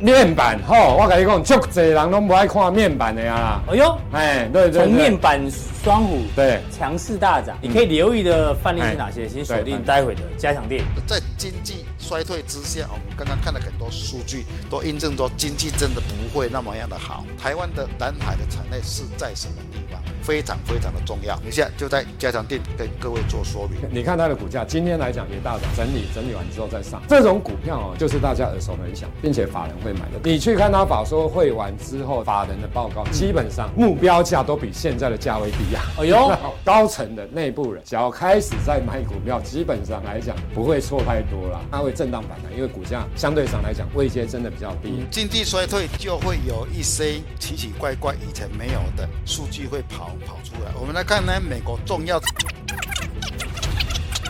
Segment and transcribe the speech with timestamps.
[0.00, 3.60] 面板吼，我跟你讲，足多人都不爱看面板的啊。
[3.68, 5.40] 哎呦，哎，对对，从面板
[5.82, 9.26] 双虎对强势大涨，你可以留意的范例是哪些？
[9.26, 10.84] 请锁定待会的加强店。
[11.06, 17.24] 在经济衰退之下，我们刚刚看了很多数据，都印证说经济真的不会那么样的好。
[17.40, 19.87] 台湾的南海的产业是在什么地方？
[20.28, 21.34] 非常非常的重要。
[21.36, 23.78] 等一下就在加强店跟各位做说明。
[23.90, 27.02] 你看它的股价，今天来讲也大涨，整理整理完之后再上。
[27.08, 30.20] 这种股票哦，就是大家耳熟能详，并且法人会买的。
[30.24, 35.82] 你去看他法说会完之后，法人的报告，基本上目标价都比现在的价位低啊。
[35.98, 36.30] 哎呦，
[36.62, 41.58] 高层的内部人只要开始在买股票，基本上来讲不会错太多了。
[41.70, 45.06] 它会震荡反弹，因为股价相对上来讲位阶真的比较低。
[45.10, 50.72] 经济衰退就会有一些奇奇怪怪以前没有的数据会跑跑出来。
[50.80, 52.20] 我们来看呢，美国重要。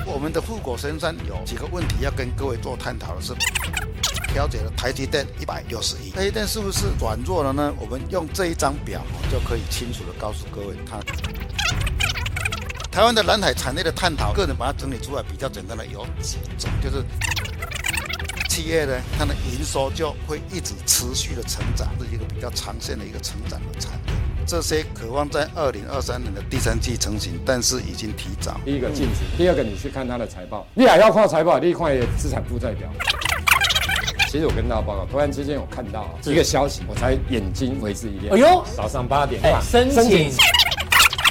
[0.07, 3.35] 我们的富国深山有几个问题要跟各位做探讨的是。
[4.31, 7.73] 调节了台积电一百六十亿，台积电是不是转弱了呢？
[7.81, 9.01] 我们用这一张表
[9.33, 11.01] 就可以清楚的告诉各位，它
[12.91, 17.03] 台湾的蓝海产业的探讨，个人把它整理出来比较简单的有几种，就是
[18.51, 24.18] 企业呢，它的营收就会一直持续的成长，是一个比较长线的一个成长的产业。
[24.49, 28.59] 这些渴望在二零二三年的第三季成型，但是已经提早。
[28.65, 32.89] 第一个禁止，第二个你去看它的财报，你还要看财报，你看也资产负债表。
[34.31, 38.35] 其实我跟大家报告，突然之间我看到一个消息，我才眼睛为之一亮。
[38.35, 40.33] 哎呦，早上八点半，申请，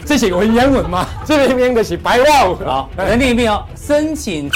[0.06, 1.08] 这是文言文吗？
[1.26, 2.68] 这边边的是白话文。
[2.68, 3.66] 好，来念一遍哦。
[3.76, 4.48] 申请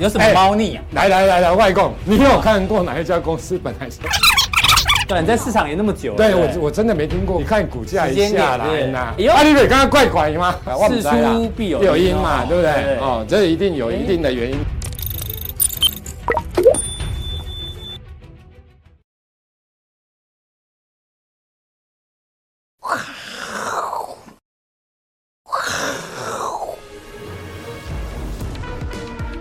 [0.00, 0.82] 有什么猫腻啊？
[0.94, 3.98] 来来来来，外公，你有看过哪一家公司本来是？
[5.10, 6.14] 对，你在市场也那么久。
[6.14, 7.40] 对我我真的没听过。
[7.40, 10.54] 你看股价一下来呐，阿里瑞刚刚怪怪吗？
[10.88, 12.96] 事出必有有因嘛，对不对？
[12.98, 14.56] 哦，这一定有一定的原因。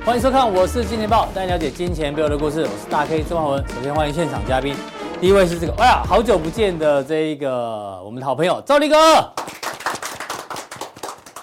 [0.03, 2.62] 欢迎收看，我是金钱豹，带你了解金钱背后的故事。
[2.62, 3.63] 我是大 K 曾焕文。
[3.68, 4.74] 首先欢迎现场嘉宾，
[5.22, 8.96] 第一位是这个，哎呀，好久不见的这一个我们的好朋友赵立哥。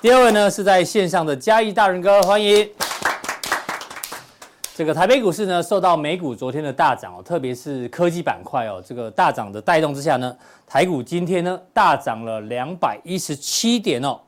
[0.00, 2.66] 第二位呢是在线上的嘉义大仁哥，欢迎。
[4.74, 10.34] 这个台北股市呢受到美股昨天的大涨哦，特别是科技板块哦，这个大涨的带动之下呢，
[10.66, 14.18] 台股今天呢大涨了两百一十七点哦。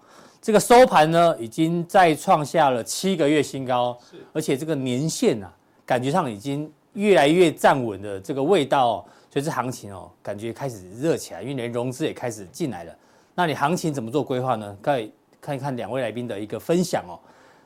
[0.42, 3.96] 这个收盘呢，已经再创下了七个月新高，
[4.34, 5.50] 而且这个年线啊，
[5.86, 9.04] 感觉上已经越来越站稳的这个味道哦，
[9.38, 12.92] 所以这行情哦，感觉开始热起来，因为连融资也开始进来了。
[13.36, 14.76] 那你行情怎么做规划呢？
[14.82, 17.14] 可以看一看两位来宾的一个分享哦。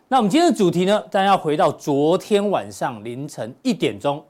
[0.06, 4.22] 那我们今天的主题呢，当然要回到昨天晚上凌晨一点钟，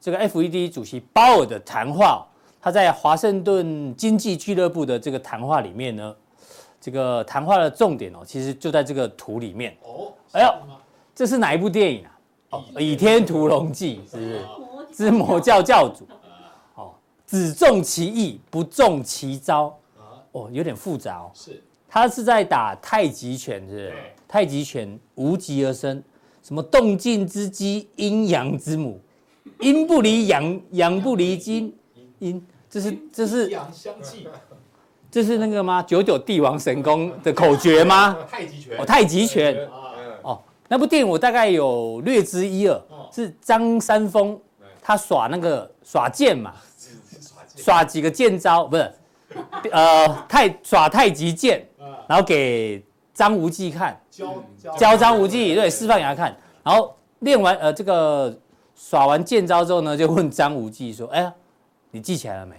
[0.00, 2.24] 这个 FED 主席鲍尔的谈话，
[2.60, 6.14] 他在华盛顿经济俱乐部的这个谈话里面呢。
[6.80, 10.12] 这个谈话的重点哦，其实就在这个图里面哦。
[10.30, 10.54] 哎呦，
[11.16, 12.14] 这是哪一部电影啊？
[12.50, 14.46] 哦，《倚天屠龙记》是不是？
[14.94, 16.06] 之魔教教主。
[17.26, 19.76] 哦，只重其意，不重其招。
[20.32, 21.30] 哦，有点复杂哦。
[21.34, 21.62] 是。
[21.88, 23.94] 他是在打太极拳，是不是？
[24.28, 26.02] 太极拳无极而生，
[26.42, 29.00] 什么动静之机，阴阳之母，
[29.60, 31.74] 阴不离阳， 阳不离阴，
[32.18, 33.44] 阴，这是这是。
[33.46, 34.28] 阴阳相济。
[35.10, 35.82] 这是那个吗？
[35.82, 38.16] 九九帝王神功的口诀吗？
[38.28, 39.68] 太极拳哦，太极拳
[40.22, 40.38] 哦，
[40.68, 44.38] 那部电影我大概有略知一二，是张三丰
[44.82, 46.54] 他耍那个耍剑嘛，
[47.56, 48.92] 耍几个剑招不是，
[49.72, 51.66] 呃太耍太极剑，
[52.06, 54.34] 然后给张无忌看，教
[54.78, 58.38] 教张无忌对示范给他看，然后练完呃这个
[58.74, 61.34] 耍完剑招之后呢，就问张无忌说：“哎呀，
[61.90, 62.54] 你记起来了没？”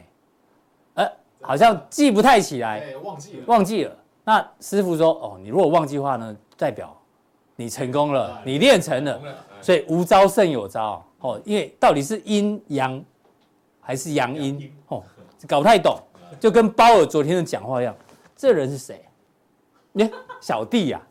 [1.40, 3.96] 好像记不太起来，忘记了，忘记了。
[4.26, 6.94] 那师傅说：“哦，你如果忘记的话呢，代表
[7.56, 9.22] 你成功了，你练成了。
[9.62, 11.02] 所以无招胜有招。
[11.20, 13.02] 哦，因为到底是阴阳
[13.88, 15.02] 还是阳阴哦，
[15.48, 15.98] 搞不太懂，
[16.42, 17.96] 就跟包尔昨天的讲话一样。
[18.36, 19.02] 这人是谁？
[19.94, 21.02] 你小弟呀，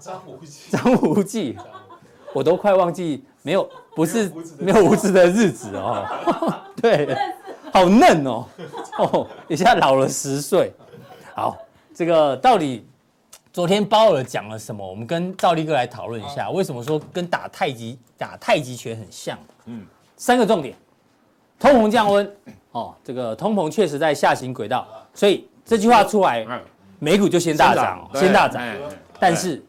[0.00, 1.58] 张无忌，张无忌，
[2.32, 7.14] 我都快忘记没有不是没有胡子的日子哦， 对。”
[7.74, 8.46] 好嫩哦，
[8.98, 10.72] 哦，一下老了十岁。
[11.34, 11.58] 好，
[11.92, 12.86] 这个到底
[13.52, 14.88] 昨天包尔讲了什么？
[14.88, 19.36] 我们跟赵立哥来讨论一下，为什么说跟打太极打太极拳很像？
[19.66, 19.84] 嗯，
[20.16, 20.76] 三个重点：
[21.64, 22.36] 通膨降温，
[22.72, 26.46] 哦，这个通膨确实在下行轨道，所以这句话出来，
[26.98, 28.62] 美股就先大涨，先大涨。
[29.18, 29.64] 但是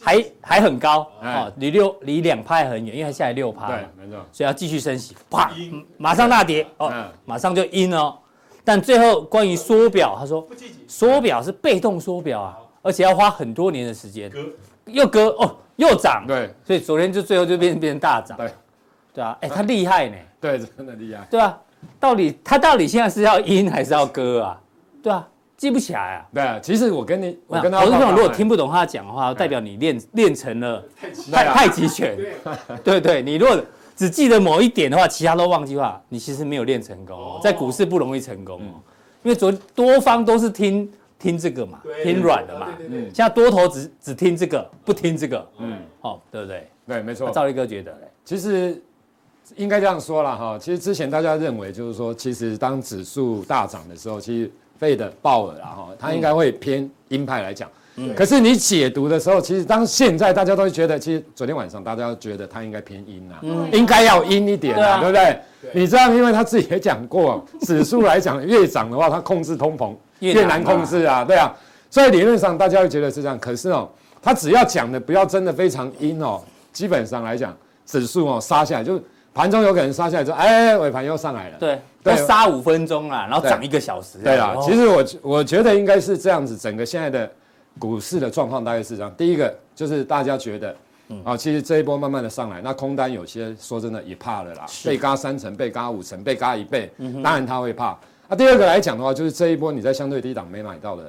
[0.00, 1.34] 还还很高哎。
[1.34, 4.18] 哦，离六离两派很远，因为它下来六趴嘛对，，没错。
[4.32, 5.50] 所以要继续升息，啪，
[5.98, 8.16] 马上大跌哦嗯，马上就阴哦。
[8.64, 10.48] 但最后关于缩表，他说
[10.88, 14.32] 缩表是被动缩表啊，而且要花很多年的时间，
[14.86, 16.50] 又割哦又涨，对。
[16.64, 18.50] 所以昨天就最后就变变成大涨，对。
[19.12, 20.16] 对啊，哎，他厉害呢，
[20.46, 21.26] 对，真的厉害。
[21.30, 21.58] 对啊？
[22.00, 24.60] 到底他到底现在是要阴还是要割啊？
[25.02, 26.26] 对啊，记不起来啊。
[26.32, 30.82] 对啊，其实我跟你，我跟他投资朋友如果听不懂他讲的话，代表你练练成了
[31.30, 32.16] 太太极拳，
[32.82, 33.58] 对对，你如果
[33.94, 38.80] 只记得某一点的话，其他都忘记的话，你其实没有练成功哦，在股市不容易成功哦，
[39.22, 46.68] 因为昨多方都是听听这个嘛，听软的嘛，嗯，现在多头只只听这个，不听这个，嗯，好，对不对？
[46.86, 47.26] 对，没错。
[47.26, 48.82] 那赵力哥觉得嘞，其实
[49.54, 57.68] 应该这样说了哈，其实之前大家认为就是说，其实当指数大涨的时候，其实费的鲍尔啦哈，它应该会偏鹰派来讲。
[58.14, 63.40] 可是你解读的时候，其实当现在大家都会觉得，其实昨天晚上大家都觉得它应该偏阴啊，
[63.72, 65.40] 应该要阴一点对啊啊，对不对？
[65.72, 71.54] 你知道，因为他自己也讲过， 指数来讲越涨的话，它控制通膨越越难控制啊，对啊。
[71.88, 73.88] 所以理论上大家会觉得是这样，可是哦，
[74.20, 76.42] 他只要讲的不要真的非常阴哦，
[76.74, 77.56] 基本上来讲，
[77.86, 79.02] 指数哦杀下来，就是
[79.36, 81.58] 盘中有可能杀下来之后，哎，尾盘又上来了。
[81.58, 82.14] 对，对。
[82.14, 84.16] 要杀五分钟啦，然后涨一个小时。
[84.24, 84.62] 对啦，哦。
[84.64, 87.30] 其实我我觉得应该是这样子，整个现在的
[87.78, 89.12] 股市的状况大概是这样。
[89.14, 90.74] 第一个就是大家觉得，
[91.22, 96.90] 啊，其实这一波慢慢的上来，那空单有些说真的也怕了啦，被嘎三成，被嘎五成，被嘎一倍，
[97.22, 97.94] 当然他会怕。
[98.28, 101.04] 那第二个来讲的话，就是这一波你在相对低档没买到的，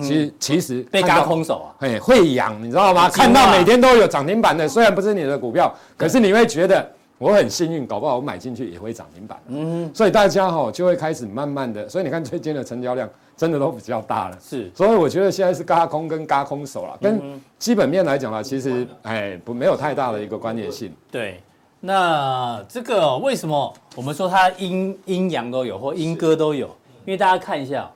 [0.00, 3.08] 其实其实被看到嘎空手啊，哎，会痒，你知道吗？
[3.08, 6.88] 看到每天都有涨停板的，虽然不是你的股票，可是你会觉得
[7.20, 9.38] 我很幸运，搞不好我买进去也会涨停板。
[9.48, 13.06] 嗯，所以大家哈就会开始慢慢的，所以你看最近的成交量
[13.36, 14.38] 真的都比较大了。
[14.40, 20.90] 是所以我觉得现在是嘎空跟嘎空手了，跟基本面来讲啦，其实哎不没有太大的一个关联性。
[21.10, 21.42] 对，
[21.78, 26.68] 那这个哦为什么我们说它阴阴阳都有，或阴歌都有？
[27.04, 27.88] 因为大家看一下哦，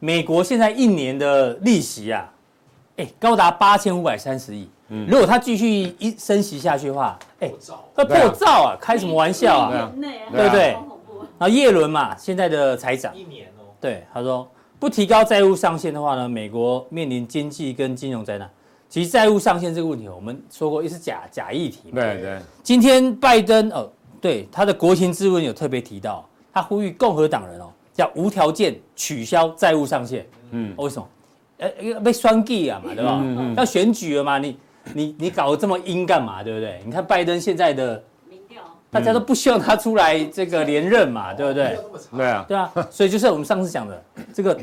[0.00, 2.28] 美国现在一年的利息啊，
[2.96, 4.68] 哎，高达八千五百三十亿。
[4.88, 7.50] 如果它继续一升息下去的话，哎，
[7.94, 8.76] 会破兆啊！
[8.80, 9.90] 开什么玩笑啊？
[10.32, 10.76] 对不对
[11.38, 14.48] 然后叶伦嘛，现在的财长，一年哦，对他说，
[14.78, 18.48] 不提高债务上限的话呢，美国面临经济跟金融灾难。
[18.88, 21.90] 其实债务上限这个问题，我们说过也是假假议题。
[21.92, 23.90] 对对，今天拜登哦，
[24.20, 30.24] 对他的国情咨文有特别提到，他呼吁共和党人哦，要无条件取消债务上限。
[30.52, 31.08] 嗯，为什么？
[31.58, 33.24] 呃，因为被双计啊嘛，对吧？
[33.56, 34.56] 要选举了嘛，你
[34.92, 36.42] 你你搞得这么阴干嘛？
[36.42, 36.80] 对不对？
[36.84, 41.78] 你看拜登现在的，民调大家都不希望他出来这个连任嘛，对不对？
[42.16, 44.58] 对啊，对啊，所以就是我们上次讲的这个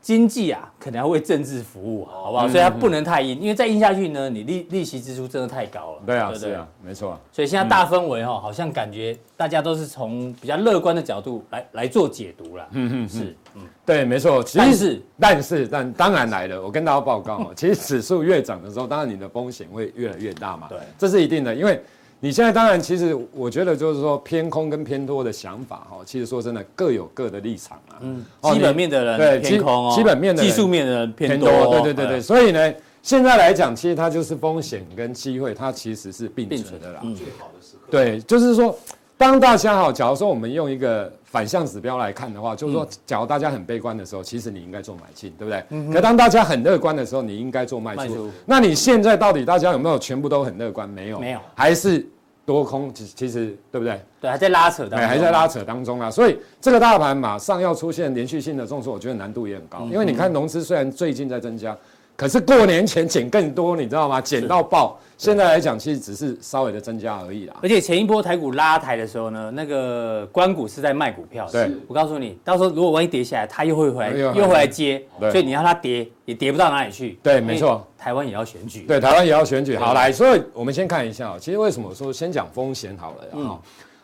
[0.00, 2.48] 经济啊，可能要为政治服务，好不好？
[2.48, 6.02] 所以它不能太硬，因为再硬下去呢，你利利息支出真的太高了。
[6.06, 7.18] 对啊，不是啊，没错。
[7.32, 12.66] 所以现在大氛围哈，好像感觉大家都是从比较乐观的角度来来做解读了。
[12.72, 14.42] 嗯嗯，是，嗯，对，没错。
[14.54, 20.68] 但是但是但当然来了，我跟大家报告哦，其实指数越涨的时候，当然你的风险会越来越大嘛。
[20.68, 21.82] 对，这是一定的，因为
[22.20, 27.98] 你现在当然其实我觉得就是说偏空跟偏多的想法哈，其实说真的各有各的立场啊。
[28.00, 31.48] 嗯，基本面的人对偏空哦，基基本面的人技术面的人偏偏多
[31.80, 37.00] 对对对对，所以呢，现在来讲，其实它就是风险跟机会，它其实是并存的啦。
[37.04, 37.86] 嗯最好的时刻。
[37.88, 38.76] 对，就是说，
[39.18, 45.92] 当大家好，假如说我们用一个反向指标来看的话，就是说，假如大家很悲观的时候，其实你应该做买进，对不对？
[45.92, 48.30] 可当大家很乐观的时候，你应该做卖出卖出。
[48.46, 50.88] 那你现在到底大家有没有全部都很乐观？
[50.88, 52.06] 没有，没有，还是
[52.46, 52.94] 多空？
[52.94, 54.00] 其其实对不对？
[54.20, 59.80] 对，还在拉扯当中，哎，还在拉扯当中啊，所以这个大盘马上要出现连续性的重挫，我觉得难度也很高。
[59.90, 61.76] 因为你看融资虽然最近在增加，
[62.18, 64.20] 可是过年前减更多，你知道吗？
[64.20, 64.98] 减到爆。
[65.16, 67.54] 现在来讲，其实只是稍微的增加而已啦。
[67.62, 71.48] 而且前一波台股拉抬的时候呢，那个关股是在卖股票。
[71.52, 77.16] 对我告诉你，到时候如果万一跌下来，它又会回来，又又回来接，对所以你让它跌也跌不到哪里去。
[77.22, 78.80] 对没错台湾也要选举。
[78.80, 79.76] 对，台湾也要选举。
[79.76, 83.60] 好，来，所以我们先看一下，其实为什么说先讲风险好了啊？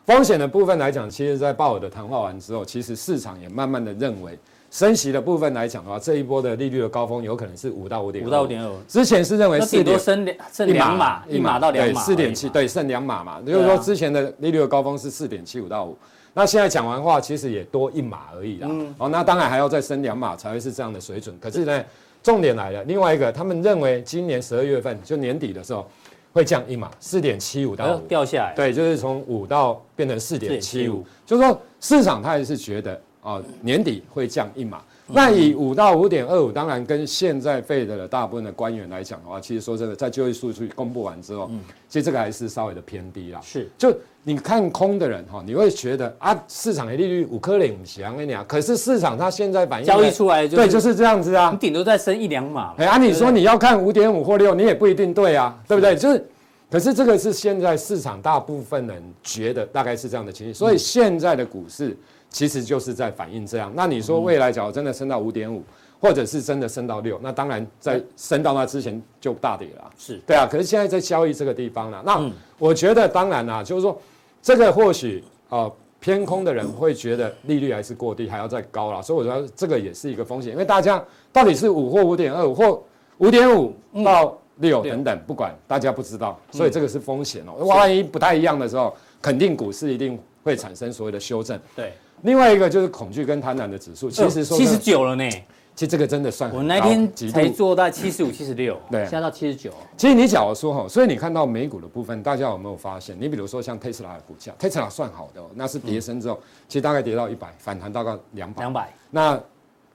[0.07, 4.39] 风险的部分来讲，其实在鲍尔的谈话完之后，其实市场也慢慢的认为，
[4.75, 13.35] 升息的部分来讲的话，这一波的利率的高峰有可能是五到五点五到五点二，之前是认为那顶多四点升两剩两码，一码到两码四点七，对，剩两码嘛。
[13.35, 13.43] 啊。
[13.47, 15.97] 就是说之前的利率的高峰是四点七五到五，
[16.33, 18.67] 那现在讲完话，其实也多一码而已啦。
[18.69, 18.93] 嗯。
[18.99, 21.39] 哦，那当然还要再升两码才会是这样的水准。
[21.41, 21.85] 可是呢，
[22.21, 25.89] 重点来了，另外一个，他们认为今年十二月份就年底的时候
[26.33, 28.53] 会降一码，四点七五到掉下来。
[28.57, 34.81] 对，就是从五到变成四点七五，就是说市场他也是觉得哦，年底会降一码。
[35.07, 41.51] 那以五到五点二五，当然跟现在费的大部分的官员来讲的话，其实说真的，在就业数据公布完之后，
[41.91, 43.39] 其实这个还是稍微的偏低啦。
[43.43, 52.73] 是，就你看空的人哈，你会觉得啊，市场的利率五颗零行跟你讲，可是市场它现在反映交易出来，对，就是这样子啊，你顶多再升一两码。
[52.79, 55.95] 哎，啊，你说你要看五点五或六，你也不一定对啊，对不对？
[55.95, 56.27] 就是，
[56.71, 61.95] 可是这个是现在市场大部分人觉得大概是这样的情形，所以现在的股市。
[62.35, 63.73] 其实就是在反映这样。
[63.77, 65.63] 那你说未来假如真的升到五点五，
[66.01, 69.89] 或者是真的升到六，那当然在升到那之前就大跌了。
[69.97, 70.45] 是对啊。
[70.45, 73.97] 可是现在在交易这个地方呢，那我觉得当然啦，就是说
[74.43, 79.01] 这个或许呃偏空的人会觉得利率还是过低，还要再高了。
[79.01, 81.01] 所以我觉得这个也是一个风险，因为大家
[81.33, 82.83] 到底是五或五点二五或
[83.19, 83.73] 五点五
[84.05, 87.65] 到六等等，不管大家不知道，所以这个是风险哦。
[87.65, 91.57] 万一不太一样的时候，肯定股市一定会产生所谓的修正。
[91.77, 91.93] 对。
[92.25, 95.31] 另外一个就是恐惧跟贪婪的指数，其实说七十九了呢。
[95.77, 99.73] 其实这个真的算我那天才做到七十五、七十六，对，现在到七十九。
[99.97, 103.17] 其实你假如说哈，所以你看到美股的部分，大家有没有发现？
[103.21, 106.39] 你比如说像特斯拉的股价，特斯拉算好的，那是跌升之后，
[106.69, 108.63] 其实大概跌到一百，反弹大概两百。
[108.63, 108.89] 两百。
[109.11, 109.37] 那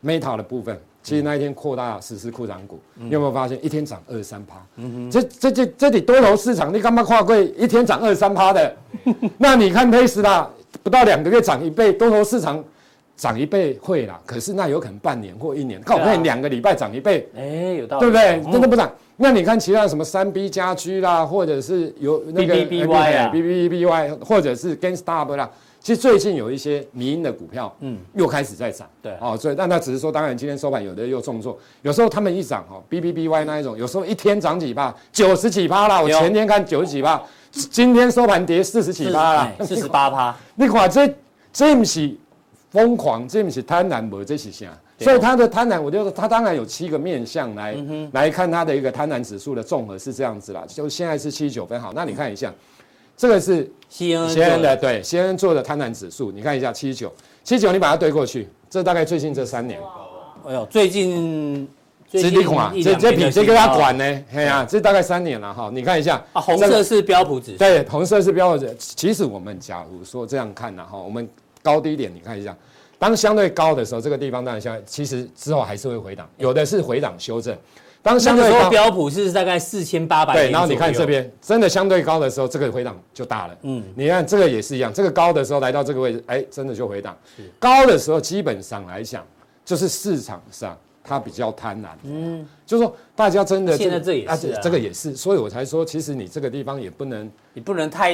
[0.03, 4.57] Meta 的部分，其实那一天扩大实施库藏股，你有没有发现一天涨二十三趴？
[4.75, 8.75] 嗯哼，这这这这里多头市场，你干嘛跨柜一天涨二十三趴的？
[9.39, 10.49] 那你看特斯拉。
[10.83, 12.63] 不到两个月涨一倍，多头市场
[13.15, 18.51] 涨一倍会啦，可是那有可能半年或一年，靠，可以两个礼拜涨一倍，哎，有道理，对不对？
[18.51, 18.91] 真的不涨。
[19.17, 25.49] 那你看其他什么三 B 家居啦，或者是有那个 BBBY 啊，BBBY，或者是 GameStop 啦，
[25.81, 37.21] 其实最近有一些迷因的股票，嗯，又开始在涨，对，哦，所以但它只是说，当然今天收盘有的又重挫，有时候他们一涨哦，BBBY 那一种，有时候一天涨几趴，九十几趴啦，我前天看九十几趴。
[37.51, 40.35] 今天收盘跌四十几趴啦，四十八趴。
[40.55, 41.11] 你看这
[41.51, 42.15] 这不是
[42.71, 44.67] 疯狂，这不是贪婪，不这是啥？
[44.99, 47.75] 所以它的贪婪，我就说它当然有七个面向来
[48.11, 50.63] 来看它的一个贪婪指数的综合是这样子啦。
[50.67, 52.53] 就现在是七十九分，好，那你看一下，
[53.17, 57.11] 这个是 CNN 的，对，CNN 做的贪婪指数，你看一下七十九，
[57.43, 59.79] 七十九你把它对过去，这大概最近这三年，
[60.45, 61.67] 哎呦，最近。
[62.11, 68.75] 这这款，这这比这个要管呢，嘿呀，这大概三年了哈，你看一下啊，红色是标普指数，对，红色是标普指。
[68.79, 71.29] 其实我们假如说这样看呢哈，我们
[71.61, 72.55] 高低点你看一下，
[72.97, 77.55] 当相对高的时候，这个地方当然相对，其实之后还是会回档，有的是回档修正。
[78.01, 80.33] 当相对高，标普是大概四千八百。
[80.33, 83.57] 对，然后你看这边真的相对高的时候，这个回档就大了。
[83.63, 87.15] 嗯，你看这个也是一样，这个高的时候来到这个位置，哎，真的就回档。
[87.59, 89.23] 高的时候基本上来讲，
[89.63, 90.75] 就是市场上。
[91.09, 98.13] 他比较贪婪，嗯，就是说大家真的现在这也是，这个也是，所以我才说，其实你这个地方也不能，你不能太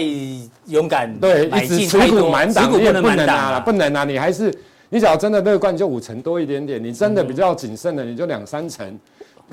[0.68, 4.50] 勇敢，对，一直持股满档，你也不能啊，不能啊，你还是，
[4.88, 8.98] 你只要真的乐观，你就五成多一点点，你真的比较谨慎的，你就两三成，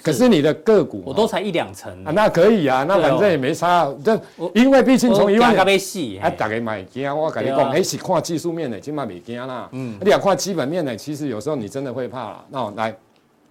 [0.04, 1.92] 可是你的个股，我都才一两成。
[2.04, 4.20] 啊，那可以啊，那反正也没差，这
[4.54, 12.94] 因为毕竟从一万，啊，大家买惊，我跟你讲，哎，是看技术面的，起码没惊啦，嗯，你要看基本面的，其实有时候你真的会怕了，那我来。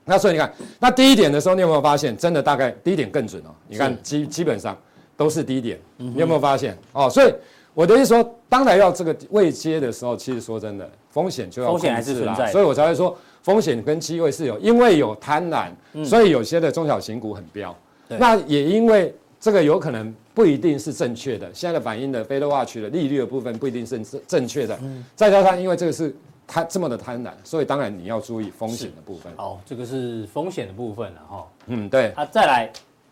[0.04, 3.54] 那所以你看，那低点的时候，你有没有发现，真的大概低点更准哦？
[3.68, 4.76] 你看基基本上
[5.16, 6.76] 都是低点，你有没有发现？
[6.92, 7.32] 哦，所以
[7.76, 15.70] 我的意思说，当来到这个位阶的时候，其实说真的，风险就要控制啦，风险还是存在，所以我才会说，风险跟机会是有，因为有贪婪，
[16.04, 17.76] 所以有些的中小型股很飙。
[18.08, 24.78] 那也因为这个有可能不一定是正确的，现在的反映的 Fed Watch 的利率的部分不一定是正正确的，
[25.16, 26.16] 再加上因为这个是。
[26.54, 29.32] 它这么的贪婪，所以当然你要注意风险的部分。
[29.38, 31.48] 好，这个是风险的部分了哈。
[31.68, 32.10] 嗯，对。
[32.10, 32.70] 啊，再来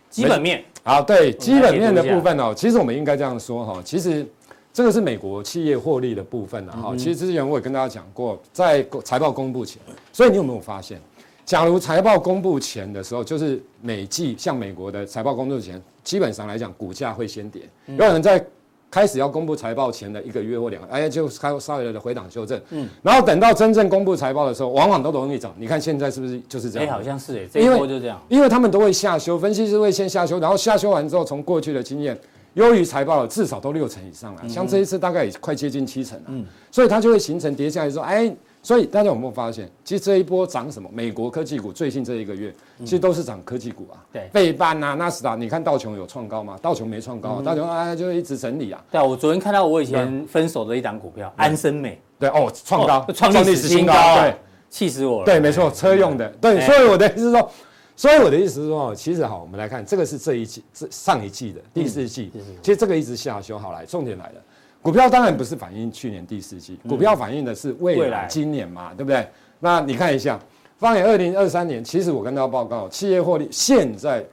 [0.09, 0.61] 基本面。
[0.83, 4.27] 好，对基本面的部分哦，其实我们应该这样说哈，其实
[4.73, 6.93] 这个是美国企业获利的部分了哈。
[6.97, 9.81] 其实之前我也跟大家讲过，在财报公布前，
[10.11, 10.99] 所以你有没有发现，
[11.45, 18.45] 假如财报公布前的时候，就是每季像美国的财报公布前，基本上来讲股价会先跌，有可能在。
[18.91, 25.53] 开始要公布财报前的一个月或两个，哎，就开稍微的回档修正，嗯，然后等到真正公布财报的时候，往往都容易涨。
[25.57, 26.87] 你看现在是不是就是这样？
[26.87, 28.19] 哎，好像是哎，这一波就这样。
[28.29, 32.17] 因为他们都会下修，分析师会先下修，然后下修完之后，从过去的经验，
[32.55, 38.33] 优于财报的至少都六成以上了，像这一次大概也快接近七成了，嗯，所以它就会形成跌下来说，哎。
[38.69, 40.87] 所以大家有没有发现，其实这一波涨什么？
[40.93, 43.97] 美国科技股最近这一个月，其实都是涨科技股啊。
[44.13, 46.55] 对，费半啊，纳斯达，你看道琼有创高吗？
[46.61, 48.79] 道琼没创高，道琼啊就一直整理啊。
[48.91, 54.35] 对啊，我昨天看到我以前分手的一档股票安森美，对哦，创高，创历史新高，对，
[54.69, 55.25] 气死我了。
[55.25, 56.29] 对，没错，车用的。
[56.39, 57.51] 对，所以我的意思是说，
[57.95, 63.57] 所以我的意思是说，其实哈，我们来看这个是这一季、这上一季的第四季，其实这个一直下修。
[63.57, 64.33] 好来，重点来了。
[64.81, 69.27] 股票当然不是反映去年第四季，股票反映的是未来今年嘛，对不对？
[69.59, 70.39] 那你看一下，
[70.77, 74.25] 放眼二零二三年，其实我跟大家报告，企业获利现在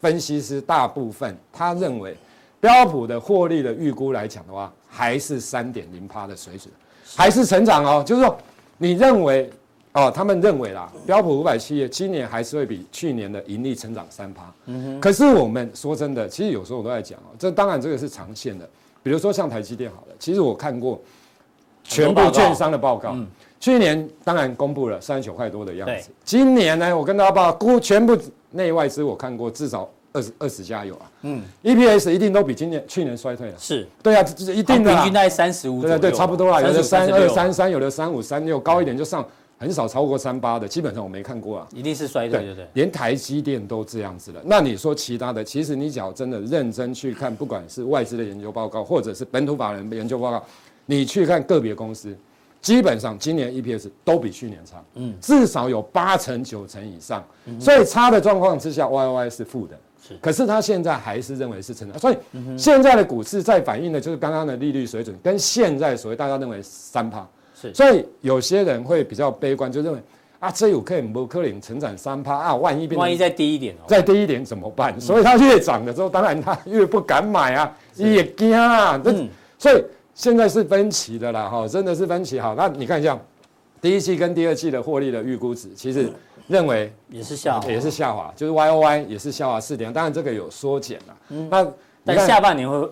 [0.00, 2.16] 分析师大部分他认为
[2.60, 6.72] 标普的获利的预估来讲的话，还是三点零趴的水准，
[7.16, 8.04] 还是成长哦。
[8.06, 8.38] 就是说，
[8.76, 9.50] 你认为
[9.94, 14.44] 哦，他们认为啦，标普五百企业今年还是会比去年的盈利成长三趴。
[14.66, 15.00] 嗯哼。
[15.00, 18.68] 可是我们说真的，其实有时候我都在讲哦，这当然这个是长线的。
[19.08, 21.00] 比如说像台积电好了，其实我看过
[21.82, 23.26] 全部券商的报告，嗯、
[23.58, 26.14] 去年当然公布了三十九块多的样子，对。
[26.26, 28.14] 今年呢，我跟大家报估，全部
[28.50, 39.26] 内外资我看过至少二十二十家有啊，嗯，EPS 一定都比今年去年衰退了，是，对啊，这是一定的，平均在三十五，对对，差不多啊，有的三二三三，有的三五三六，高一点就上。
[39.58, 44.40] 很少超过三八的，基本上我没看过啊，一定是衰退，对对对，连台积电都这样子了。
[44.44, 50.40] 那你说其他的，其实你只要真的认真去看，不管是外资的研究报告，或者是本土法人的研究报告，
[50.86, 52.16] 你去看个别公司，
[52.62, 57.24] 基本上今年 EPS 都比去年差，嗯，至少有八成九成以上。
[57.58, 60.16] 所以差的状况之下，YOY 是负的，是。
[60.22, 62.16] 可是他现在还是认为是成长，所以
[62.56, 67.28] 现在的股市在反映的就是刚刚的利率水准，跟现在所谓大家认为三趴。
[67.60, 69.98] 是所以有些人会比较悲观，就认为
[70.38, 75.00] 啊，这有可能不可能成长三趴啊，万一变万一再低一点，再低一点怎么办？
[75.00, 79.00] 所以它越涨的时候，当然它越不敢买啊，也惊啊。
[79.04, 79.84] 嗯，所以
[80.14, 82.38] 现在是分歧的啦，哈，真的是分歧。
[82.38, 83.18] 好，那你看一下
[83.80, 86.08] 第一季跟第二季的获利的预估值，其实
[86.46, 91.16] 认为也是下滑，也是下滑，就是 Y O Y 也是下滑四点，当然这个有缩减了。
[91.30, 91.66] 嗯，那
[92.04, 92.88] 但下半年会。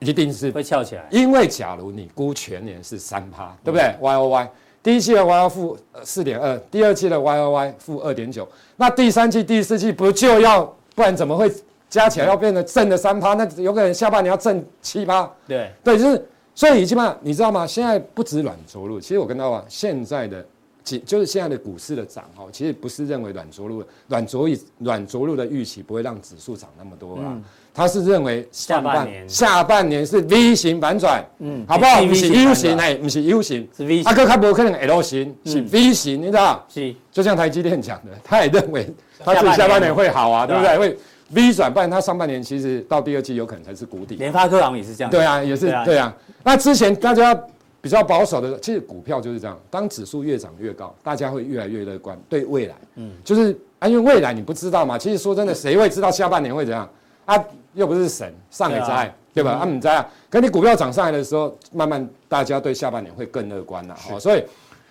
[0.00, 4.50] 一定是会翘起来，因为假如你估全年是三趴，对不对？Y O Y
[4.82, 10.64] 第一季的 Y O 负四点二，第二季的 Y O Y 负二点九，那第三季、第四季不就要？
[10.94, 11.50] 不然怎么会
[11.88, 13.34] 加起来要变成正的三趴？
[13.34, 15.30] 那有可能下半年要正七趴。
[15.46, 17.66] 对对，就是所以基本上你知道吗？
[17.66, 20.44] 现在不止软着陆，其实我跟大家讲，现在的
[20.82, 27.22] 就是现在的股市的涨哦，其实不是认为软着陆，软着陆软着陆的预期不会让指数涨那么多啊。
[27.26, 32.04] 嗯他是认为下半年下半年是 V 型反转，嗯，好不好？
[32.04, 34.04] 不是 U 型，哎，不是 U 型，是 V 型。
[34.04, 36.64] 阿哥他不可能 L 型，是 V 型，你知道？
[36.68, 40.78] 是，就像台积电讲的，他也认为他自己下半年会好啊，对不对？
[40.78, 40.98] 会
[41.32, 44.16] V 转，不然他上半年其实到第二季有可能才是谷底。
[44.16, 45.10] 联发科好像也是这样。
[45.10, 46.12] 对啊，也是对啊。
[46.42, 47.32] 那之前大家
[47.80, 54.98] 比较保守的，其实股票就是这样，当指数越涨越高，大家会越来越乐观，对未来，嗯，就是啊，因为未来你不知道嘛。
[54.98, 56.88] 其实说真的，谁会知道下半年会怎样？
[57.30, 59.52] 啊，又不是神，上也在，对吧？
[59.52, 63.96] 啊，你在啊，可你股票涨上来的时候，慢慢大家对下半年会更乐观了。
[64.10, 64.42] 哦，所以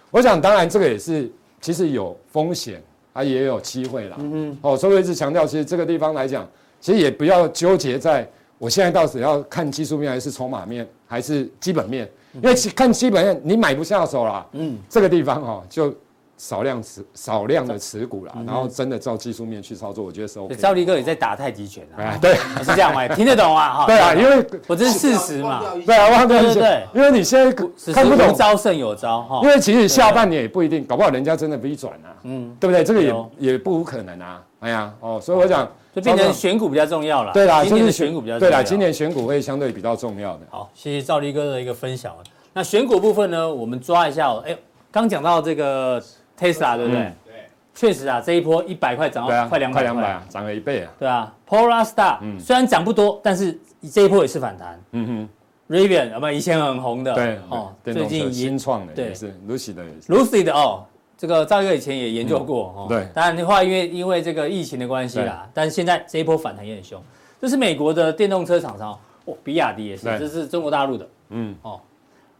[0.09, 4.15] 我想，当然这个也是，其实有风险啊，也有机会啦。
[4.19, 4.57] 嗯嗯。
[4.61, 6.47] 哦，所以我一直强调，其实这个地方来讲，
[6.79, 8.25] 其实也不要纠结在，
[8.57, 14.45] 我现在到底要看技术面还是筹码面还是基本面，因为看基本面你买不下手啦。
[14.53, 14.77] 嗯。
[14.87, 15.93] 这个地方哈就。
[16.39, 20.55] 少量持少量的持股啦，然后真的照技术面去操作，我觉得是 OK。
[20.55, 23.05] 赵力哥也在打太极拳啊，对， 是这样吗？
[23.09, 23.73] 听得懂啊？
[23.83, 25.61] 哈，对啊，因为我这是事实嘛。
[25.85, 27.51] 对啊，对对对，因为你现在
[27.93, 29.41] 看不懂，招胜有招哈。
[29.43, 32.85] 因为其实下半年也不一定，搞不好人家真的 V 转啊，嗯，对不对？
[32.85, 33.13] 这个也
[33.51, 34.41] 也不无可能啊。
[34.61, 37.33] 哎呀，哦，所以我讲，就变成选股比较重要了。
[37.33, 38.49] 对啦，今年选股比较重要。
[38.49, 40.41] 对啦，今年选股会相对比较重要的。
[40.49, 42.15] 好，谢谢赵力哥的一个分享。
[42.53, 44.41] 那选股部分呢，我们抓一下哦。
[44.47, 44.57] 哎，
[44.89, 46.01] 刚讲到这个。
[46.39, 47.01] Tesla 对不对？
[47.25, 47.33] 对，
[47.75, 50.91] 确实啊，这一波一百块涨到快两百，快两百啊，涨了一倍啊。
[50.97, 53.59] 对啊，Polar Star 虽然涨不多，但是
[53.91, 54.79] 这一波也是反弹。
[54.91, 55.27] 嗯
[55.69, 60.85] 哼，Rivian 啊，不，以前很红的，对哦，最近新创的也是，Lucid 的也是，Lucid 的哦，
[61.17, 62.85] 这个赵哥以前也研究过哦。
[62.87, 67.01] 对，当然的话，因为因为这个疫情的关系啦，但是现在这一波反弹也很凶。
[67.41, 71.07] 这是美国的电动车厂商哦，比亚迪也是，这是中国大陆的。
[71.29, 71.79] 嗯哦，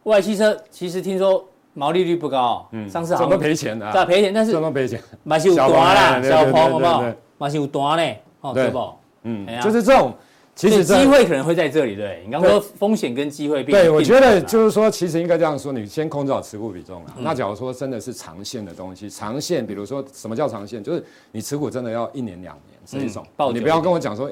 [0.02, 1.46] 蔚来汽车其实听说。
[1.74, 5.00] 毛利率不高，嗯，上次好像赔钱的，对，赔钱，但是怎么赔钱？
[5.22, 7.04] 马修短啦，小鹏好不好？
[7.38, 8.92] 马修短嘞，哦，对不？
[9.22, 10.12] 嗯，就是这种，
[10.54, 12.22] 其实机会可能会在这里，对。
[12.24, 17.14] 你刚刚说风险跟机会，对，我觉得就是说，其实应该这样说，你先控制好持股比重啊。
[17.18, 20.82] 那假如说真的是长线的东西，长线，比如说什么叫长线？
[20.82, 24.30] 就是你持股真的要一年两年这一种，你不要跟我讲说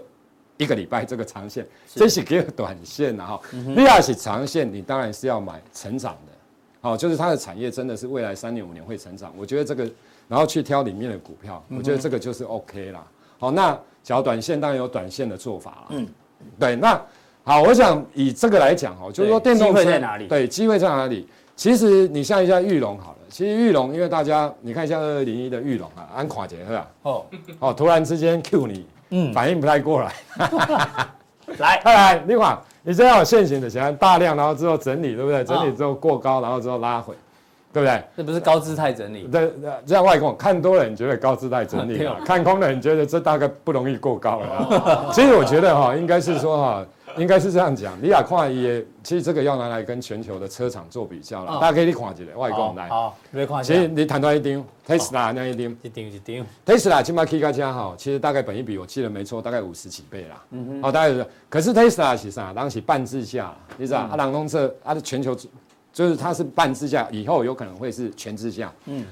[0.57, 3.41] 一个礼拜这个长线，这是给短线的哈。
[3.75, 6.33] 第二是长线，你当然是要买成长的。
[6.81, 9.91] 好，就是它的产业真的是未来三年五年会成长，我觉得这个，
[10.29, 13.05] 然后去挑里面的股票，我觉得这个就是 OK 啦。
[13.39, 13.73] 好，那
[14.05, 15.87] 只要短线当然有短线的做法啦。
[15.91, 16.07] 嗯，
[16.59, 17.01] 对，那
[17.43, 20.27] 好，我想以这个来讲哦，就是说电动车在哪里？
[20.29, 21.27] 对，机会在哪里？
[21.57, 26.91] 其实你像一下玉龙好了，其实玉龙因为大家你看一下二二零一的玉龙啊，安垮杰是吧？
[27.03, 27.27] 哦
[27.59, 30.15] 哦，突然之间 Q 你，嗯，反应不太过来。
[31.59, 32.57] 来， 来，另外。
[32.89, 35.45] 你这样有现行的，想要大量，然后之后整理，对不对？
[35.45, 37.15] 整理之后过高，然后之后拉回。
[37.71, 38.03] 对不对？
[38.17, 39.25] 这不是高姿态整理。
[39.31, 39.53] 对，
[39.87, 45.11] 这样外公看多了，你觉得高姿态整理； 看空了，你觉得这大概不容易过高了。
[45.13, 46.87] 其实我觉得哈，应该是说哈，
[47.19, 47.97] 应该是这样讲。
[48.01, 51.61] 你俩看也，其实这个要拿来跟全球的车厂做比较了。
[51.61, 52.89] 大家可以你看一下，外公来。
[52.89, 53.63] 好，你看。
[53.63, 56.47] 其实你谈到一张，Tesla 那一张，一张一张。
[56.65, 60.43] Tesla 起码起个价哈，其实大概本一比我记得没错，大概五十几倍啦。
[60.51, 60.89] 嗯哼。
[60.89, 61.27] 哦，大概是。
[61.49, 62.53] 可是 Tesla 是啥？
[62.53, 64.01] 当时半自驾，你知道？
[64.11, 65.37] 阿，朗东车，它的全球。
[65.91, 68.73] 就是它是半自驾，以后有可能会是全自驾。
[68.85, 69.05] 嗯，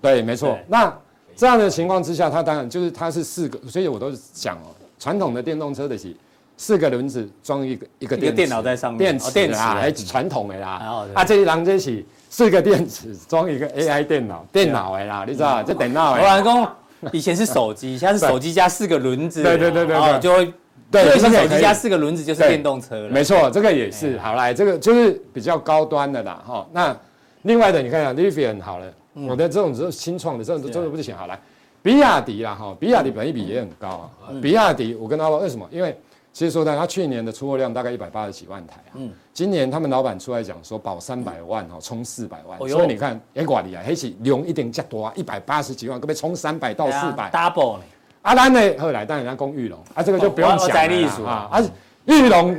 [0.00, 0.56] 对，没错。
[0.68, 0.96] 那
[1.36, 6.16] 这样的情况之下，它当然就是它是四个，所以我都是讲哦，传统的电动车的是
[6.56, 10.80] 四个轮子装一个一个电脑在上面，电池啊，还传统的啦。
[10.82, 16.12] 嗯、啊，这一档这是四个电池装一个 AI 电脑，电脑的啦，你知道这电脑。
[16.12, 16.66] 我老公
[17.12, 19.42] 以前是手机，现在是手机加四个轮子。
[19.42, 20.52] 对对对对对，就会。
[20.90, 23.08] 对，手机加四个轮子就是电动车了。
[23.08, 24.16] 没错，这个也是。
[24.18, 26.64] 好来，这个就是比较高端的啦，哈。
[26.72, 26.96] 那
[27.42, 31.16] 另外的，你看一下，Rivian 好了，我的这种是新创的，这种这种不行。
[31.16, 31.36] 好来，
[31.82, 34.10] 比亚迪啦，哈，比亚迪本益比也很高啊。
[34.40, 35.66] 比亚迪，我跟他说为什么？
[35.72, 35.98] 因为
[36.34, 38.92] 其实说的，他去年的出货量大概一百八十几万台啊。
[38.94, 39.10] 嗯。
[39.32, 42.58] 今年他们老板出来讲说保三百万哦，冲四百万。
[42.68, 47.78] 所以你看，哎，管理啊，黑起量一定加多啊，一百八十几万，可不可以冲三百到四百？Double。
[48.22, 48.60] 阿兰呢？
[48.80, 51.48] 后来当然要攻玉龙啊，这个就不用讲了啊。
[51.52, 51.62] 啊，
[52.06, 52.56] 玉龙，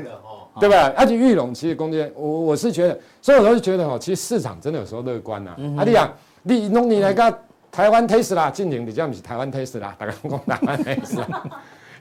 [0.58, 0.94] 对吧？
[0.96, 5.52] 而且玉龙其实攻击我，我是觉得，所以我都是觉得哦，其实市场真的有时候乐观呐。
[5.78, 7.40] 啊，你讲你弄你那个
[7.72, 11.44] 台湾 taste 啦进行比较，不是台湾特斯拉，大家讲台湾特斯拉，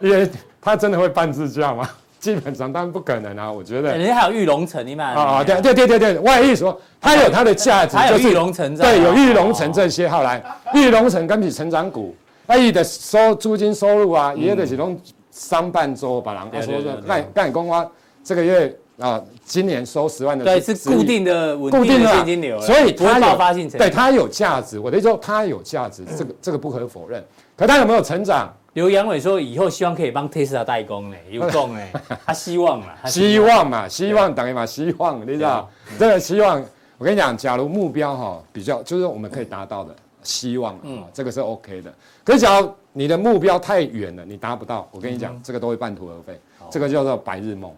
[0.05, 1.88] 因为它真的会半自驾吗？
[2.21, 3.97] 基本上当然不可能啊，我觉得。
[3.97, 5.45] 人家还有玉龙城，你买啊？
[5.45, 12.14] 对对对对对，我的意思说它有它的价值，就是玉龙城对，有玉龙城这些，后来玉龙城跟比成长股。
[12.47, 14.99] 那，伊的收租金收入啊，也得是拢
[15.31, 17.87] 上半周把人家说说，干干公啊，
[18.23, 24.79] 这个月啊，今年收十万的，对，是固定的稳定的现金流，所以它爆发性，对它有价值。
[24.79, 27.23] 我的意思说，它有价值，这个这个不可否认。
[27.57, 28.51] 可它有没有成长？
[28.74, 31.80] 刘扬伟说，以后希望可以帮特斯拉代工呢， 有工呢，
[32.26, 33.68] 他希望嘛，希望。
[33.68, 36.62] 嘛，希望等于嘛，希望，你知道，这个希望，
[36.98, 39.94] 我跟你讲，假如目标哈比较，就是我们可以达到的。
[40.22, 41.92] 希望，嗯，这个是 OK 的。
[42.24, 46.40] 可是，假如你的目标太远了，你达不到，我跟你讲，这个都会半途而废。
[46.70, 47.70] 这个叫做白日梦，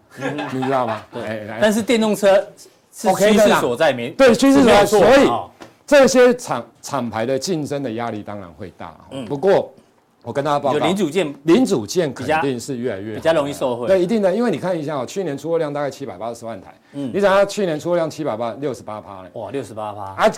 [0.52, 1.02] 你知道吗？
[1.12, 1.44] 对。
[1.60, 2.36] 但是电动车
[2.94, 5.28] 是趋势所在，没对趋势所在，所以
[5.84, 8.96] 这些厂厂牌的竞争的压力当然会大。
[9.26, 9.74] 不过
[10.26, 13.86] 我跟大家报告，零组件零组件肯定是越来越比较容易受惠。
[13.86, 20.32] 对，一定的，因为你看一下哦，去年出货量大概七百八十万台，嗯，你想它去年出货量七百八六十八趴嘞哇，六十八趴啊。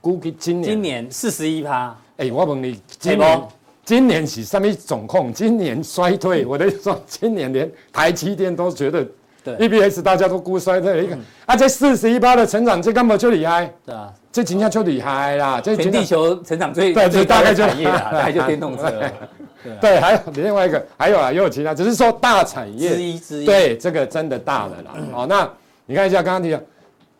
[0.00, 3.48] 估计今年今年四十一趴，哎，我问你，今年
[3.84, 5.30] 今年是什么总控？
[5.30, 9.06] 今年衰退，我的意思说，今年连台积电都觉得，
[9.44, 11.02] 对，EPS 大家都估衰退。
[11.02, 18.90] 你看，啊，这四十一趴的成长，这根本就厉害，对啊，这今年就厉害啦，这全地球成长最对，这大概就产业啦， 大概就电动车，
[19.80, 24.92] 对，还有另外一个，还有啊，也有其他，只是说大产业之一之一，对，这个真的大了啦。
[25.12, 25.48] 哦，那
[25.86, 26.62] 你看一下刚刚提的。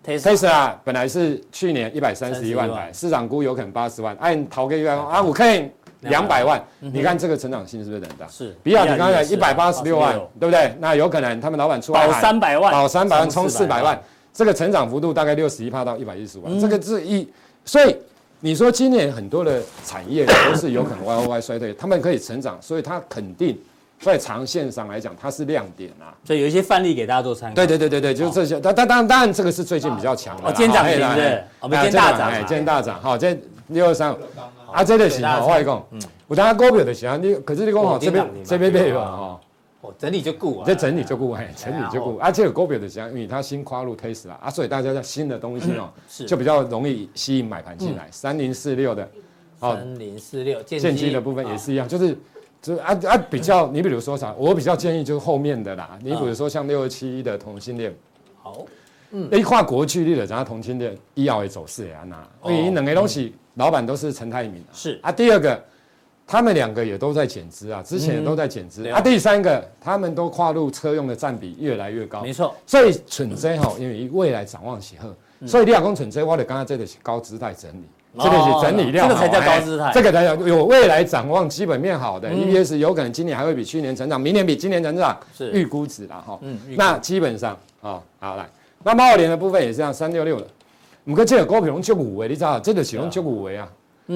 [0.07, 5.71] Tesla 本来是去年一百三十一万台，市场估有可能八十万，按逃个一万啊，我可以
[6.11, 6.63] 两百万。
[6.81, 8.27] 你看这个成长性是不是很大？
[8.29, 8.57] 是。
[8.63, 10.75] 比亚迪刚才一百八十六万，对不对？
[10.81, 14.01] 那有可能他们老板出来保三百万，保三百万冲四百万，
[14.33, 17.29] 这个成长幅度大概六十一趴到一百一十万，这个是一。
[17.65, 17.97] 所以
[18.41, 23.59] 你说今年很多的产业都是有可能 Y O Y 衰退，他们可以成长，所以它肯定。
[24.01, 27.55] 在长线上来讲，它是亮点啊，所以有一些范例给大家做参考。
[27.55, 28.61] 对对对对对，就是这些。
[28.61, 30.43] 但但当然当然，这个是最近比较强的。
[30.47, 33.01] 哦，今天涨停的，我们今天大涨，今天大涨。
[33.01, 34.15] 好，今天六二三，
[34.75, 39.41] 啊，这个行，我话一讲，嗯，我等下股票的行，你可是你讲好这边这边没有哈，
[39.81, 42.17] 哦，整理就顾啊，这整理就顾，哎，整理就顾。
[42.17, 45.89] 啊，这个股票的行，因为它新跨入 Tesla 啊，所以大家在新的东西哦，
[46.27, 48.09] 就比较容易吸引买盘进来。
[48.11, 49.09] 三零四六的，
[49.61, 51.13] 三零四六，建基。
[51.13, 52.17] 的部分也是一样，就是。
[52.65, 55.99] 就啊啊比较，你比如说啥，我比较建议就是后面的啦。
[56.03, 57.95] 你比如说像六二七一的同性恋，
[58.43, 58.65] 好，
[59.11, 65.11] 嗯，一跨国巨力的，然后同性恋医药的走势也那，因为两个东西老板都是陈泰铭，是啊。
[65.11, 65.63] 第二个，
[66.27, 69.01] 他们两个也都在减资啊，之前也都在减资啊。
[69.01, 72.55] 第三个，他们都跨入车用的占比越来越高，没错。
[72.67, 75.15] 所以纯粹哈，因为未来展望喜贺，
[75.47, 77.85] 所以你讲纯粹，我得刚刚这个是高姿态整理。
[78.17, 79.91] 这个是整理量，这个才叫高姿态。
[79.93, 86.39] 这个才叫有未来展望，基本面好的 EPS 有可能今年还会比去年成长，明年比今年成长，是预估值了哈。
[86.43, 88.49] 嗯，那基本上啊，好来，
[88.85, 90.47] 那茂联的部分也是这样，三六六的，
[91.07, 93.69] 五个这个高品龙就五维，你知道这个启动就五维啊，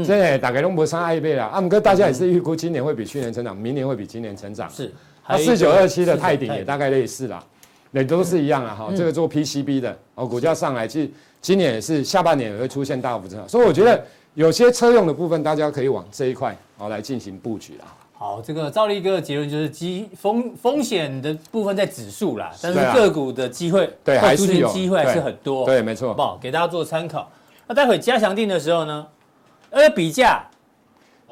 [0.06, 1.60] 这大概都没啥爱背了啊。
[1.60, 4.68] 五个大家也是预估今年会比去年成长，明年会比今年成长。
[4.70, 4.92] 是，
[5.24, 7.44] 啊，四九二七的泰鼎也大概类似啦。
[7.92, 8.74] 也都是一样啊。
[8.74, 14.02] 哈、嗯，这个做 PCB 的哦，股价上来，其实今年也是下半年也会出现大幅增长，所以我觉得
[14.34, 17.88] 有些车用的部分，大家可以往这一块哦来进行布局啊。
[18.20, 24.66] 好，这个赵立哥的结论就是机风风险的部分在指数啦，但是个股的机会，对，还是有。
[24.72, 26.36] 机会还是很多，对，没错，好不好？
[26.42, 27.30] 给大家做参考。
[27.68, 29.06] 那待会加强定的时候呢，
[29.70, 30.44] 呃，比价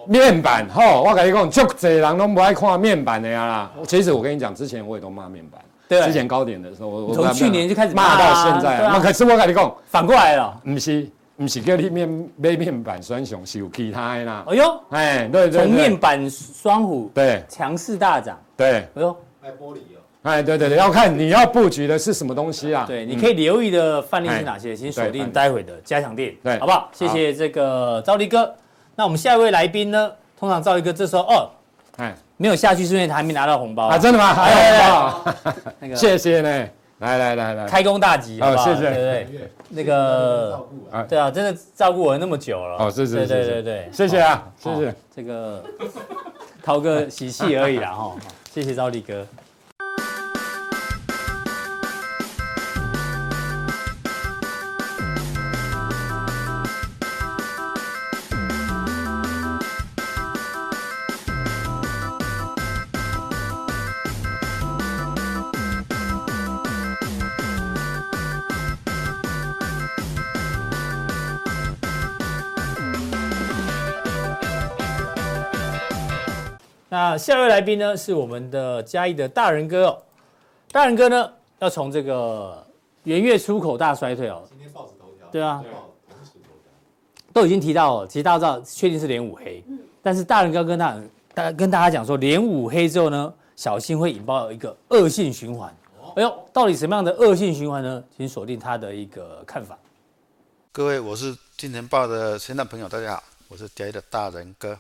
[0.06, 3.72] 面板，吼，我跟你讲，足侪人都不爱看面板的呀啦。
[3.88, 11.10] 其实我跟你讲，之前我也都骂面板，对，之前高点的时候，我从去年就开始骂到现在，那可是我跟你讲，反过来了，不是。
[11.36, 14.44] 不是叫你面买面板双雄，是有其他的啦。
[14.48, 22.84] 哎呦，哎，对对，从面板双虎对强势大涨，对，哎呦，卖玻璃哦，哎，对对对，要看你要布局的是什么东西啊？
[22.86, 24.74] 对，你可以留意的范例是哪些？
[24.74, 26.88] 请锁定待会的加强店，对，好不好？
[26.92, 28.52] 谢谢这个赵力哥。
[28.94, 30.10] 那我们下一位来宾呢？
[30.38, 31.50] 通常赵力哥这时候哦，
[31.98, 33.98] 哎，没有下去是因为他还没拿到红包啊？
[33.98, 34.32] 真的吗？
[34.32, 36.68] 还有红包， 那个谢谢呢。
[36.98, 38.64] 来来来来，开工大吉，好不好？
[38.64, 40.66] 谢谢，对对，那个，
[41.08, 45.62] 对啊，真的照顾我那么久了，哦，谢谢，对对对对，谢谢啊，谢谢，这个
[46.62, 48.14] 涛哥喜气而已啦，哈，
[48.50, 49.26] 谢谢赵力哥。
[77.16, 80.02] 那下一位来宾呢，是我们的嘉义的大仁哥哦。
[80.70, 82.62] 大仁哥呢，要从这个
[83.04, 84.44] 元月出口大衰退哦。
[84.50, 85.26] 今天报纸头条。
[85.32, 85.64] 对啊。
[87.32, 89.64] 都已经提到了，其实大家知道，确定是连五黑。
[89.66, 89.78] 嗯。
[90.02, 91.00] 但是大仁哥跟大
[91.32, 95.74] 大跟大家讲说，连五黑之后呢，小心会引爆一个恶性循环。
[95.98, 96.12] 哦。
[96.16, 98.04] 哎呦，到底什么样的恶性循环呢？
[98.14, 99.78] 请锁定他的一个看法。
[100.70, 104.78] 各位，我是金钱豹的新浪朋友，大家好，我是嘉义的大仁哥。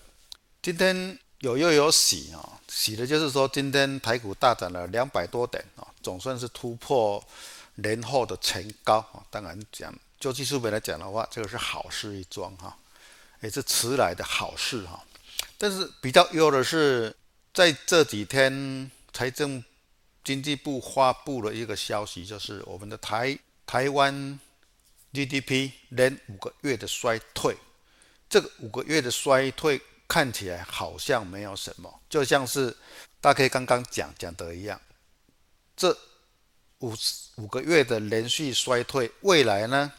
[0.60, 1.18] 今天。
[1.40, 7.22] 有又有喜啊，喜的就是说今天台股大涨了两百多点啊，总算是突破
[7.74, 9.22] 年后的前高啊。
[9.30, 12.74] 当然讲就技术面来讲的话，这个是好事一桩哈，
[13.42, 15.04] 也是迟来的好事哈。
[15.58, 17.14] 但是比较忧的是，
[17.52, 19.62] 在这几天财政
[20.24, 24.40] 经济部发布了一个消息，就是我们的台台湾
[25.12, 27.54] GDP 连五个月的衰退，
[28.30, 29.78] 这个五个月的衰退。
[30.08, 32.76] 看起来好像没有什么，就像是
[33.20, 34.80] 大 K 刚刚讲讲的一样，
[35.76, 35.90] 这
[36.78, 36.94] 五
[37.34, 39.92] 五个月的连续衰退，未来呢，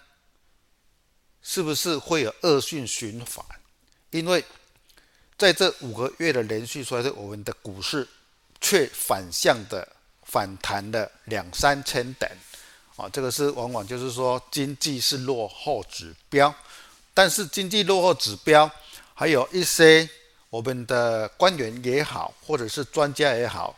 [1.42, 3.46] 是不是会有恶性循环？
[4.12, 4.46] 因为
[5.38, 8.08] 在这五个月的连续衰退，我们的股市
[8.62, 9.86] 却反向的
[10.24, 12.32] 反弹了两三千点
[12.96, 16.56] 啊，这个是往往就是说经济是落后指标，
[17.14, 18.72] 但是经济落后指标。
[19.20, 20.08] 还有一些
[20.48, 23.76] 我们的官员也好，或者是专家也好，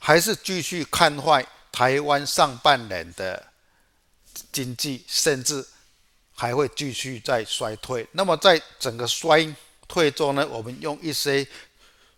[0.00, 3.46] 还是继续看坏台湾上半年的
[4.50, 5.64] 经济，甚至
[6.34, 8.04] 还会继续在衰退。
[8.10, 9.54] 那么在整个衰
[9.86, 11.46] 退中呢，我们用一些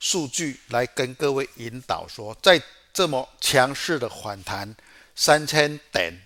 [0.01, 2.59] 数据来跟各位引导说，在
[2.95, 4.75] 这么强势的反弹
[5.15, 6.19] 三千点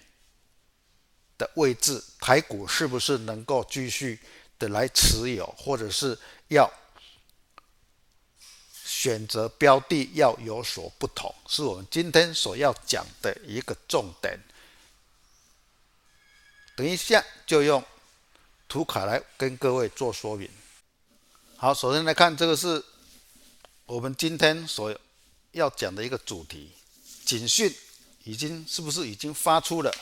[1.37, 4.20] 的位置，台股是不是能够继续？
[4.68, 6.70] 来持有，或者是要
[8.85, 14.38] 选择标的要有所不同，是我们今天所要讲的一个重点。
[16.77, 17.85] 等一下就用
[18.68, 20.48] 图卡来跟各位做说明。
[21.57, 22.83] 好，首先来看这个是
[23.87, 24.98] 我们今天所
[25.53, 26.72] 要讲的一个主题，
[27.25, 27.75] 警讯
[28.25, 29.94] 已经是不是已经发出了？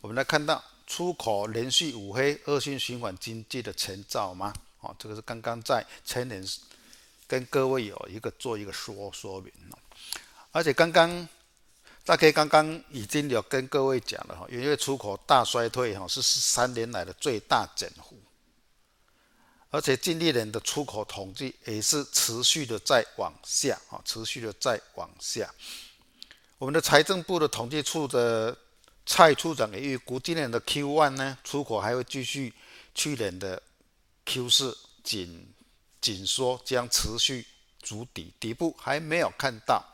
[0.00, 0.62] 我们来看到。
[0.86, 4.52] 出口连续五黑，恶性循环经济的前兆吗？
[4.80, 6.46] 哦，这个是刚刚在前年
[7.26, 9.50] 跟各位有一个做一个说说明，
[10.52, 11.26] 而且刚刚
[12.04, 18.18] 大概刚刚已经有跟各位讲了哈，因为出口大衰退哈是十三年来的最大减幅，
[19.70, 25.50] 而且近一年的出口统计也是持续的在往下啊，持续的在往下。
[26.58, 28.54] 我们的财政部的统计处的。
[29.06, 32.52] 蔡处长也预估今年的 Q1 呢，出口还会继续
[32.94, 33.62] 去年的
[34.26, 35.46] Q4 紧
[36.00, 37.46] 紧缩，将持续
[37.82, 39.84] 筑底，底部还没有看到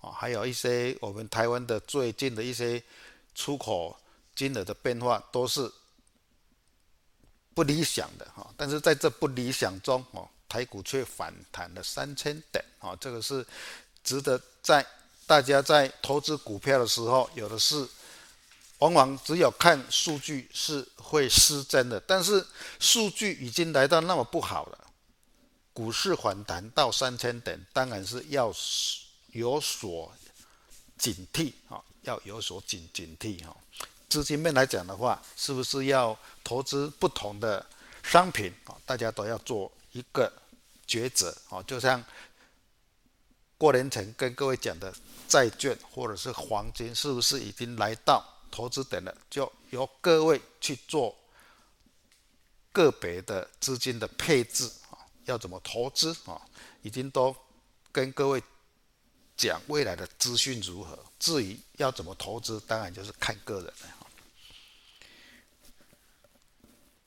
[0.00, 0.12] 啊。
[0.12, 2.82] 还有一些我们台湾的最近的一些
[3.34, 3.98] 出口
[4.36, 5.70] 金额的变化都是
[7.54, 8.46] 不理想的哈。
[8.56, 13.44] 但是在这不理想中哦，台股却反弹了三千点啊，这个是
[14.04, 14.86] 值得在
[15.26, 17.86] 大家在投资股票的时候，有的是
[18.78, 22.46] 往往只有看数据是会失真的，但是
[22.78, 24.78] 数据已经来到那么不好了，
[25.72, 28.52] 股市反弹到三千点，当然是要
[29.32, 30.12] 有所
[30.96, 33.56] 警惕啊，要有所警警惕哈。
[34.08, 37.64] 资金面来讲的话，是不是要投资不同的
[38.02, 38.74] 商品啊？
[38.86, 40.32] 大家都要做一个
[40.86, 42.04] 抉择啊，就像。
[43.60, 44.94] 过年前跟各位讲的
[45.26, 49.14] 债券或者是黄金，是不是已经来到投资点的？
[49.30, 51.16] 就由各位去做
[52.72, 56.40] 个别的资金的配置啊，要怎么投资啊？
[56.82, 57.34] 已经都
[57.90, 58.42] 跟各位
[59.36, 60.98] 讲未来的资讯如何。
[61.18, 64.06] 至于要怎么投资，当然就是看个人了。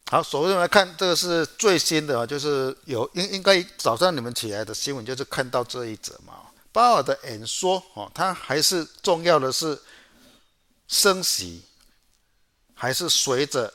[0.08, 6.48] 好，首先来看这个是最新的，就是有应应该早上你们起来的新闻，就是看到这一则嘛。
[6.74, 9.82] 鲍尔的演说哦，他还是重要的是
[10.92, 11.64] 升息，
[12.76, 13.74] 还是随着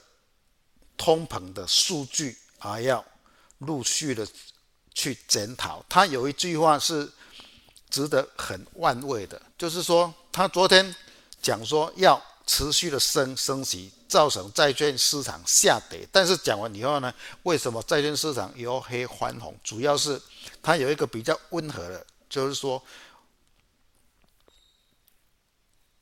[0.96, 3.04] 通膨的数据而要
[3.58, 4.24] 陆续的
[4.94, 5.84] 去检讨。
[5.88, 7.10] 他有一句话是
[7.90, 10.94] 值得很万味的，就是说他昨天
[11.42, 13.90] 讲说要持续的升升息。
[14.08, 19.52] 造成债券市场下跌，但是讲完以后呢，为什么债券市场由黑翻红？
[19.64, 20.22] 主要是
[20.62, 22.80] 它有一个比较温和的，就是说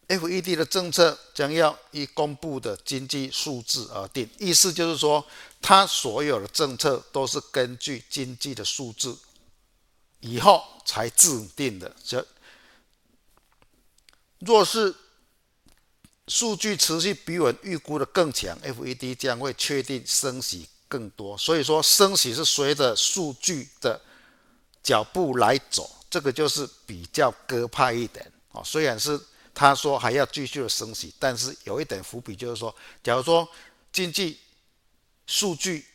[0.08, 5.24] ，FED 的政策将要以公布的经济数字而定，意思就是说，
[5.60, 9.16] 它所有的政策都是根据经济的数字
[10.20, 11.94] 以后才制定的。
[12.04, 12.26] 这
[14.40, 14.94] 若是
[16.28, 21.36] 数据持续比我预估的更强，FED 将会确定升息更多。
[21.36, 24.00] 所以说，升息是随着数据的
[24.82, 28.62] 脚步来走，这个就是比较鸽派一点啊。
[28.64, 29.20] 虽然是
[29.54, 33.48] 他说还要继续的升息，但是有一点伏笔，就是说，假如说
[33.92, 34.38] 经济
[35.26, 35.86] 数据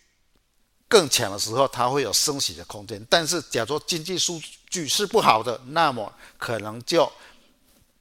[0.87, 7.11] 更强的时候，它会有升息的空间；但是假如说经济数据是不好的，那么可能就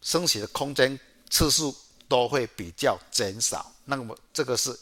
[0.01, 1.77] 升息的空间次数。
[2.11, 4.75] 都会比较减少，那么这个是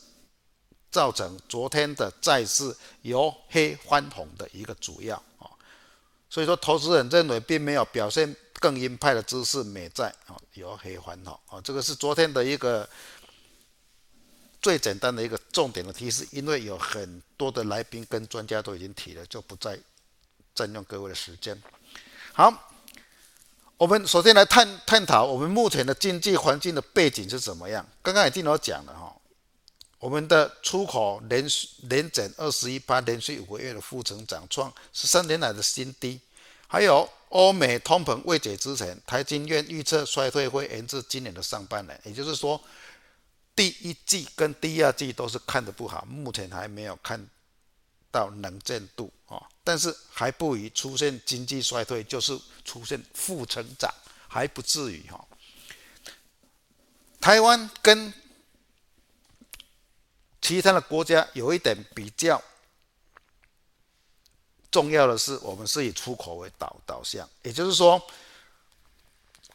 [0.93, 5.51] 造成昨天的债市由黑翻红的一个主要啊，
[6.31, 12.89] 所以说投资人认为并没有表现更鹰派的姿势，美债啊由黑翻红啊，这个是昨天的一个
[14.61, 19.79] 最简单的一个重点的提示，因为有很多的来宾跟专家都已经提了，就不再
[20.55, 21.61] 占用各位的时间。
[22.33, 22.73] 好。
[23.79, 27.87] 我们首先来探探讨我们目前的经济环境的背景是怎么样。
[28.01, 29.15] 刚刚已经有讲了哈，
[29.99, 36.19] 我们的出口连续连整二十一趴，连续五个月的负成长，创十三年来的新低。
[36.67, 42.59] 还有欧美通膨未解之前，台经院预测衰退会延至今年的上半年，也就是说，
[43.55, 47.29] 第一季跟第二季都是看的不好，目前还没有看
[48.11, 49.43] 到能见度啊。
[49.63, 53.93] 但是还不宜出现经济衰退，就是出现负成长，
[54.27, 55.23] 还不至于哈。
[57.21, 58.13] 台湾跟
[60.41, 62.43] 其他的国家有一点比较
[64.71, 68.01] 重要的是，我们是以出口为导导向，也就是说，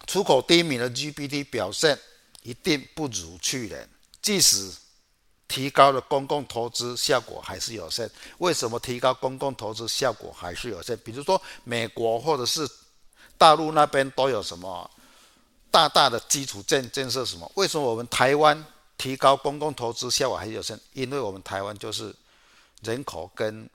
[0.07, 1.97] 出口低迷的 GPT 表现
[2.43, 3.89] 一定不如去年，
[4.21, 4.71] 即使。
[5.53, 8.09] 提高了公共投资效果还是有限。
[8.37, 10.95] 为什么提高公共投资效果还是有限？
[11.03, 12.65] 比如说美国或者是
[13.37, 14.89] 大陆那边都有什么
[15.69, 17.51] 大大的基础建建设什么？
[17.55, 18.65] 为什么我们台湾
[18.97, 20.79] 提高公共投资效果还是有限？
[20.93, 22.15] 因为我们台湾就是
[22.83, 23.69] 人口跟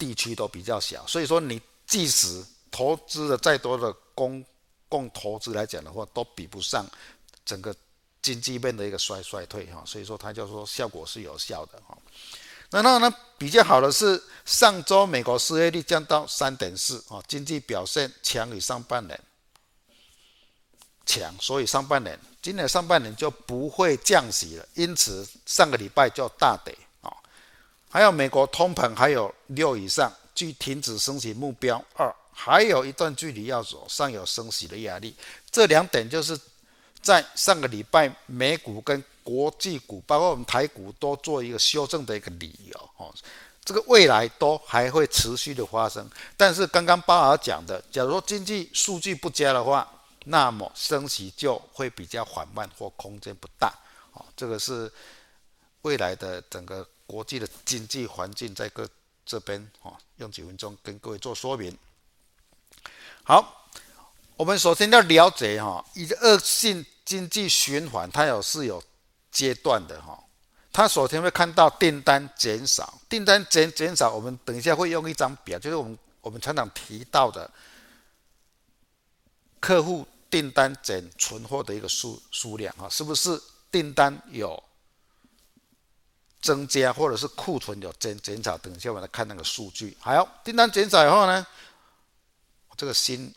[0.00, 4.44] 地区都比较小，所以说你即使投资的再多的公
[4.88, 6.84] 共投资来讲的话，都比不上
[7.44, 7.72] 整个。
[8.22, 11.96] 经济面的一个衰衰退哈，所以说它就说效果是有效的哈。
[12.68, 19.18] 然后呢，比较好的是上周美国失业率降到三点四啊，经济表现强于上半年
[21.06, 26.76] 强，所以上半年今年上半年就不会降息了，因此上个礼拜就大跌。
[27.90, 35.14] 还有美国通膨还有六以上，距停止升息目标二还有一段距离要走，尚有升息的压力，
[35.50, 36.40] 这两点就是。
[37.02, 43.10] 在上个礼拜，美股跟国际股，包括我们台股，都做一个修正的一个理由哦。
[43.64, 46.06] 这个未来都还会持续的发生。
[46.36, 49.90] 但是刚刚鲍尔讲的，假如说经济数据不佳的话，
[50.26, 53.72] 那么升息就会比较缓慢或空间不大
[54.12, 54.22] 哦。
[54.36, 54.92] 这个是
[55.80, 58.88] 未来的整个国际的经济环境，在各
[59.26, 61.76] 这边哦，用几分钟跟各位做说明。
[63.24, 63.56] 好。
[64.36, 68.82] 我们首先要了解哈，一个恶性经济循环，它有是有
[69.30, 70.18] 阶段的哈。
[70.72, 77.50] 它首先会看到订单减少，订单减减少，我们等一下会用一张表，就是我们我们常常提到的
[79.60, 83.38] 客户订单减存货的一个数数量哈，是不是
[83.70, 84.62] 订单有
[86.40, 88.56] 增加，或者是库存有减减少？
[88.58, 89.96] 等一下我来看那个数据。
[90.00, 91.46] 好，订单减少以后呢，
[92.76, 93.34] 这个新。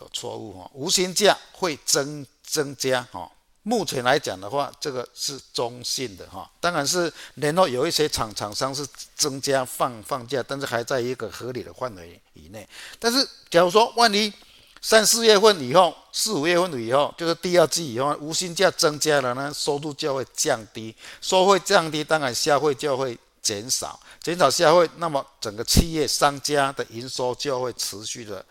[0.00, 3.28] 有错误哈，无薪假会增增加哈。
[3.64, 6.48] 目前来讲的话，这个是中性的哈。
[6.60, 8.86] 当然是联络有一些厂厂商是
[9.16, 12.64] 增加放放假，但是还在一个合理的范围以内。
[13.00, 14.32] 但是假如说万一
[14.80, 28.44] 三四月份以后、四五月份以后，就是第二季以后，无薪假增加了呢，收入就会降低，收入降低，当然消费就会减少，减少消费，那么整个企业商家的营收就会持续的。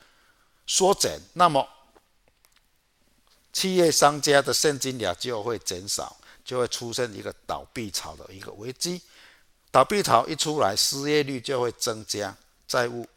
[0.69, 1.65] 缩减，那么
[3.53, 9.01] 企业商家的现金流就会减少，就会出现一个倒闭潮的一个危机。
[9.71, 12.35] 倒闭潮一出来，失业率就会增加，
[12.67, 13.07] 债务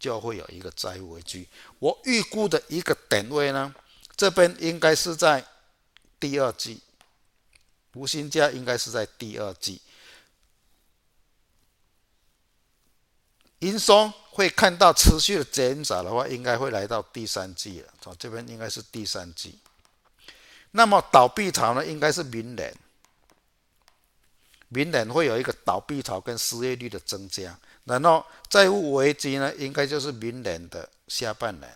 [0.00, 1.46] 就会有一个债务危机。
[1.78, 3.72] 我预估的一个点位呢，
[4.16, 5.46] 这边应该是在
[6.18, 6.80] 第二季，
[7.92, 9.80] 无薪假应该是在第二季。
[13.60, 17.92] 营收会看到持续的减少的话，应该会来到第三季了。
[18.00, 19.58] 从这边应该是第三季。
[20.70, 22.74] 那么倒闭潮呢，应该是明年，
[24.68, 27.58] 明年会有一个倒闭潮跟失业率的增加。
[27.90, 31.68] 然后债务危机呢，应该就是明年的下半年。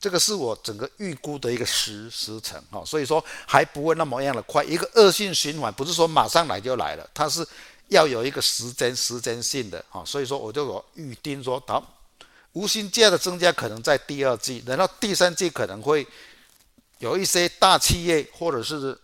[0.00, 4.64] 这个是我整个预估的一个时时程哈，所以说还不会那么样的快。
[4.64, 7.46] 一个恶性循环不是说马上来就来了，它是
[7.88, 10.02] 要有一个时间时间性的哈。
[10.04, 12.02] 所以说我就有预定说，好，
[12.54, 16.06] 无薪假的增加可能在第二季，然后第三季可能会
[16.98, 18.98] 有一些大企业或者是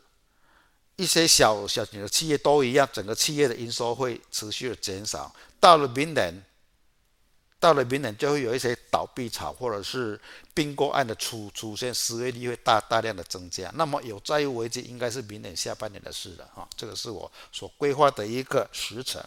[0.97, 5.35] 一些小小型的企业都一样，整个企业的营收会持续的减少。
[5.61, 6.45] 到了明年。
[7.59, 10.21] 到了明年就会有一些倒闭潮，或者是
[10.53, 13.73] 并购案的出出现，失业率会大大量的增加。
[13.75, 16.69] 那么有债务危机，应该是明年下半年的事了哈。
[16.77, 19.21] 这个是我所规划的一个时程。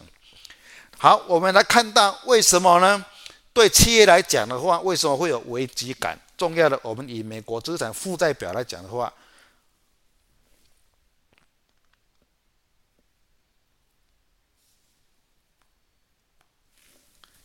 [0.96, 3.04] 好，我们来看到为什么呢？
[3.52, 6.16] 对企业来讲的话，为什么会有危机感？
[6.38, 9.12] 重要的，我们以美国资产负债表来讲的话。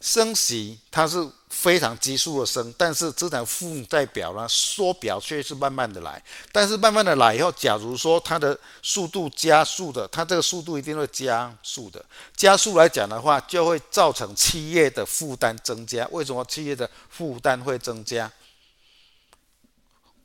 [0.05, 16.07] 升息它是非常急速的升，但是资产负债表呢缩表却是慢慢的来，但是慢慢的来以后，假如说它的速度加速的，它这个速度一定会加速的，加速来讲的话，就会造成企业的负担增加。
[16.11, 18.31] 为什么企业的负担会增加？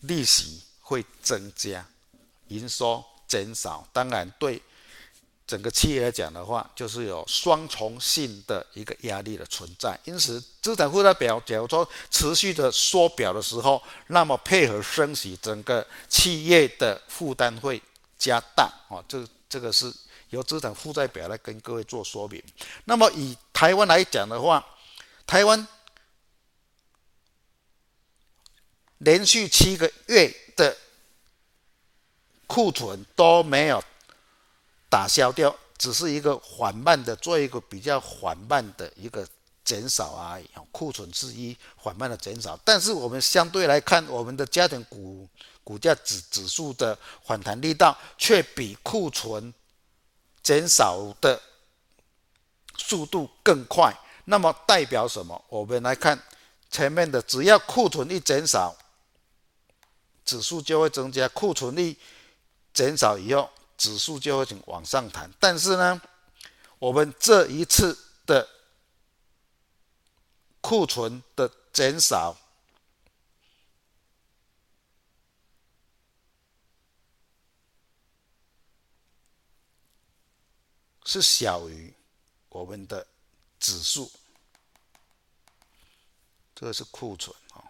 [0.01, 1.87] 利息会增加，
[2.49, 4.61] 营收减少，当然对。
[5.51, 17.83] 整个企业来讲的话，就是有双重性的一个压力的存在，因此资产负债表假如说持续的缩表的时候，那么配合升息，整个企业的负担会
[18.17, 19.03] 加大啊。
[19.09, 19.93] 这这个是
[20.29, 22.41] 由资产负债表来跟各位做说明。
[22.85, 24.65] 那么以台湾来讲的话，
[25.27, 25.67] 台湾
[28.99, 30.77] 连续七个月的
[32.47, 33.83] 库存都没有。
[34.91, 39.27] 打消掉，只是一个缓慢的，做一个比较缓慢的一个
[39.65, 40.51] 减少而已。
[40.73, 45.29] 库存之一缓慢的减少，但是我们相对来看，我们的家庭股
[45.63, 49.55] 股价指指数的反弹力道却比库存
[50.43, 51.41] 减少的
[52.77, 53.97] 速度更快。
[54.25, 55.41] 那么代表什么？
[55.49, 56.21] 我们来看
[56.69, 58.77] 前面的，只要库存一减少，
[60.25, 61.29] 指数就会增加。
[61.29, 61.97] 库存一
[62.75, 63.49] 减少以后。
[63.81, 65.99] 指数就会往上弹，但是呢，
[66.79, 68.47] 我们这一次的
[70.61, 72.37] 库存的减少
[81.07, 81.95] 是小于
[82.51, 83.07] 我们的
[83.59, 84.13] 指数，
[86.55, 87.65] 这个是库存啊，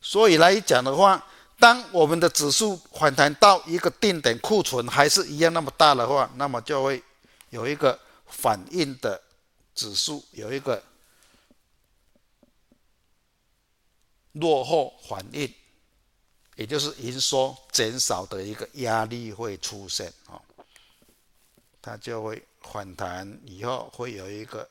[0.00, 1.26] 所以来讲的话。
[1.58, 7.02] 当我们的指数反弹到一个定点，库存还是一样那么大的话，那么就会
[7.50, 9.20] 有一个反应的
[9.74, 10.80] 指数，有一个
[14.32, 15.52] 落后反应，
[16.54, 20.40] 也就是营收减少的一个压力会出现啊，
[21.82, 24.68] 它就会反弹以后会有一个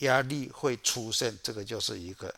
[0.00, 2.34] 压力会出现，这个就是一个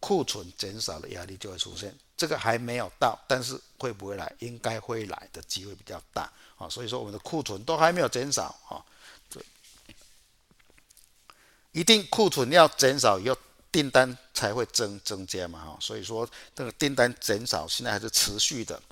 [0.00, 1.96] 库存减少的压力就会出现。
[2.16, 4.34] 这个还没有到，但是会不会来？
[4.40, 6.68] 应该会来的机会比较大啊。
[6.68, 8.82] 所以说我们的库存都还没有减少啊，
[9.30, 9.40] 这
[11.72, 13.36] 一定库存要减少以后，
[13.70, 15.78] 订单才会增增加嘛哈。
[15.80, 18.82] 所以说这个订单减少现在还是持续的。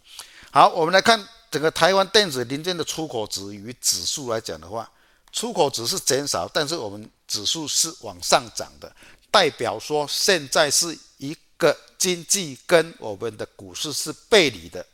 [0.51, 1.29] 好，我们来看。
[1.51, 4.93] 整个台湾电子零件的出口值与指数来讲的话，
[5.33, 8.95] 出口值是减少，但是我们指数是往上涨的，
[9.31, 14.87] 代表说现在是一个经济跟我们的股市是背离的，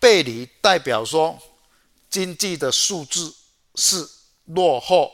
[0.00, 1.38] 背离代表说
[2.08, 3.34] 经济的数字
[3.74, 4.08] 是
[4.46, 5.12] 落后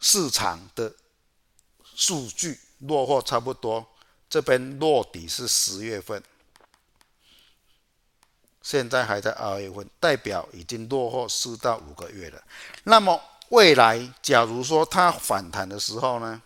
[0.00, 0.94] 市场的
[1.82, 3.86] 数据，落后差不多。
[4.28, 6.22] 这边落底是十月份，
[8.60, 12.42] 现在还在二月份，代表已经落后四到五个月了。
[12.84, 13.20] 那么
[13.50, 16.42] 未来，假如说它反弹的时候呢？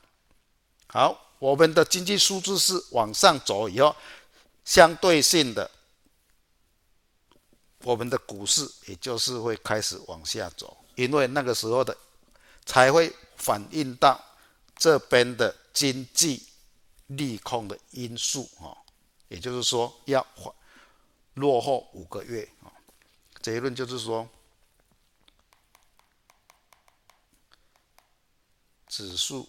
[0.89, 3.95] 好，我们的经济数字是往上走以后，
[4.65, 5.71] 相对性的，
[7.83, 11.97] 我们的股市也就是会开始往下走，因为那个时候的
[12.67, 14.21] 才会反映到
[14.77, 16.47] 这边的经济。
[17.17, 18.71] 利空的因素啊，
[19.27, 20.25] 也就是说要
[21.35, 22.71] 落后五个月啊。
[23.43, 24.29] 结论就是说，
[28.91, 29.49] 指数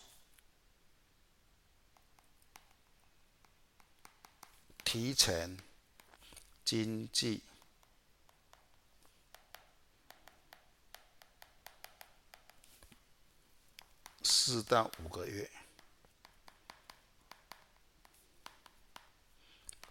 [4.83, 5.57] 提前
[6.63, 7.41] 经济
[14.21, 15.49] 四到五个月。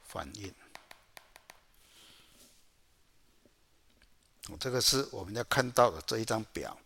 [0.05, 0.55] 反应，
[4.59, 6.77] 这个是我们要看到的这一张表。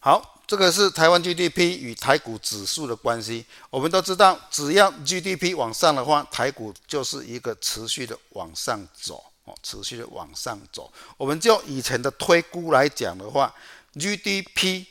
[0.00, 3.46] 好，这个是台湾 GDP 与台股指数的关系。
[3.70, 10.92] 我们都知道，只要 GDP 往上的话，台股就是一个持续的往上走，哦，持续的往上走。
[11.16, 13.54] 我们就以前的推估来讲的话
[13.94, 14.90] ，GDP，GDP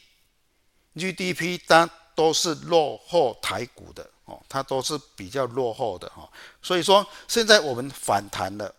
[1.67, 4.09] 它都是落后台股的。
[4.23, 6.29] 哦，它都是比较落后的哈，
[6.61, 8.73] 所以说现在我们反弹了，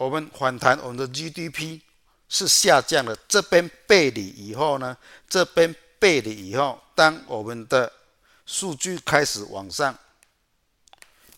[0.00, 1.78] 我们反弹，我们的 GDP
[2.26, 4.96] 是下降的，这边背离以后呢，
[5.28, 7.92] 这边背离以后，当我们的
[8.46, 9.94] 数据开始往上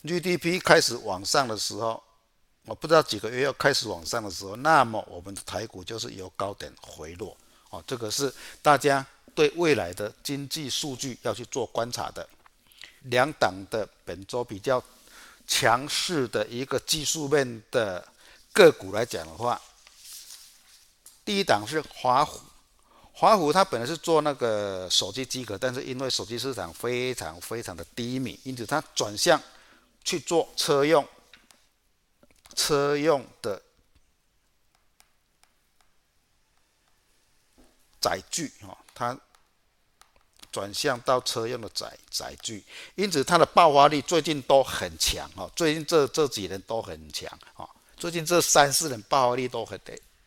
[0.03, 2.01] ，GDP 开始往上的时候。
[2.65, 7.35] 我不知道几个月要开始往上的时候，那么我们的台股就是由高点回落，
[7.69, 9.05] 哦，这个是大家
[9.35, 12.25] 对未来的经济数据要去做观察的。
[13.01, 14.81] 两档的本周比较
[15.45, 18.07] 强势的一个技术面的
[18.53, 19.59] 个股来讲的话，
[21.25, 22.39] 第一档是华虎，
[23.11, 29.41] 华虎它本来是做那个手机机壳，但是因为手机市场非常非常的低迷，因此它转向
[30.03, 31.05] 去做车用。
[32.55, 33.59] 车用的
[37.99, 39.19] 载具哦，它
[40.51, 45.51] 转向到车用的载载具，因此它的爆发力最近都很强哦。
[45.55, 47.67] 最近这这几年都很强哦，
[48.03, 49.79] 最近这三四年爆发力都很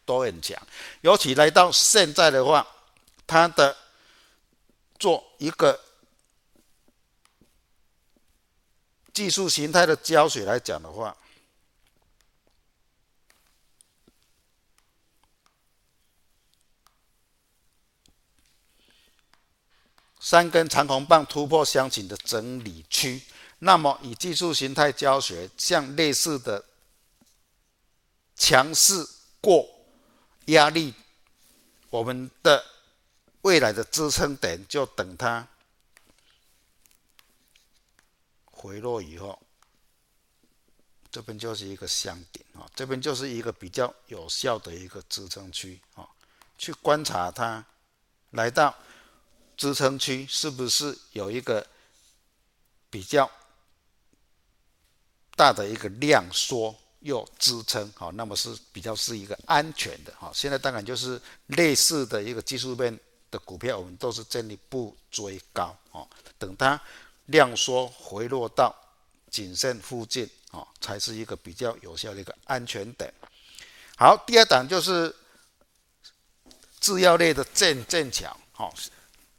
[0.07, 0.57] 都很强。
[1.03, 2.67] 尤其来到现在的话，
[3.27, 3.77] 它的
[4.99, 5.79] 做一个
[9.13, 11.15] 技术形态的教学来讲的话。
[20.19, 23.21] 三根长红棒突破箱型的整理区，
[23.59, 26.65] 那么以技术形态教学，像类似的
[28.37, 29.07] 强势
[29.41, 29.69] 过
[30.47, 30.95] 压力，
[31.91, 32.65] 我们的
[33.43, 35.49] 未来的支撑点就等它
[38.45, 39.41] 回落以后，
[41.11, 46.09] 这边就是一个箱顶啊，这边就是一个比较有效的一个支撑区啊，
[46.57, 47.65] 去观察它
[48.31, 48.75] 来到。
[49.57, 51.67] 支撑区是不是有一个
[52.91, 53.31] 比较
[55.35, 57.91] 大的一个量缩又支撑？
[57.97, 60.13] 好，那么是比较是一个安全的。
[60.19, 62.99] 好，现在当然就是类似的一个技术面
[63.31, 65.75] 的股票，我们都是建议不追高。
[65.93, 66.07] 哦，
[66.39, 66.81] 等它
[67.27, 68.75] 量缩回落到
[69.31, 73.13] 颈线附近，哦，才是一个比较有效的一个安全点。
[73.97, 75.15] 好，第二档就是
[76.81, 78.37] 制药类的剑剑桥。
[78.53, 78.75] 好。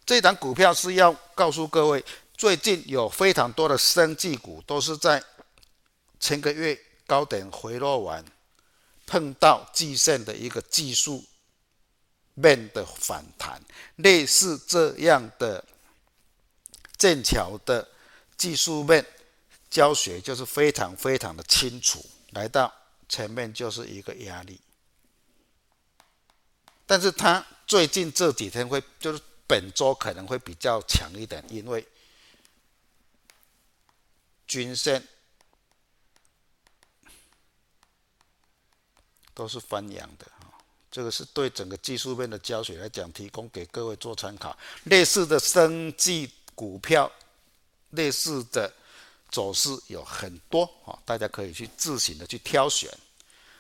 [0.07, 2.01] 这档股票是要告诉各位，
[2.37, 5.21] 最近有非常多的生技股都是在
[6.17, 8.23] 前个月高点回落完，
[9.07, 11.23] 碰到季线的一个技术
[12.35, 13.59] 面的反弹，
[13.95, 15.65] 类似这样的
[16.97, 17.87] 剑桥的
[18.37, 19.03] 技术面
[19.71, 22.71] 教学就是非常非常的清楚，来到
[23.09, 24.59] 前面就是一个压力，
[26.85, 29.19] 但是它最近这几天会就是。
[29.49, 31.87] 本周可能会比较强一点，因为
[34.45, 35.01] 均线
[39.37, 40.49] 都是翻阳的啊。
[40.89, 44.57] 这个是对整个技术面的教学来讲，提供给各位做参考。
[44.85, 47.11] 类似的生技股票，
[47.91, 48.73] 类似的
[49.29, 52.89] 走势有很多啊，大家可以去自行的去挑选。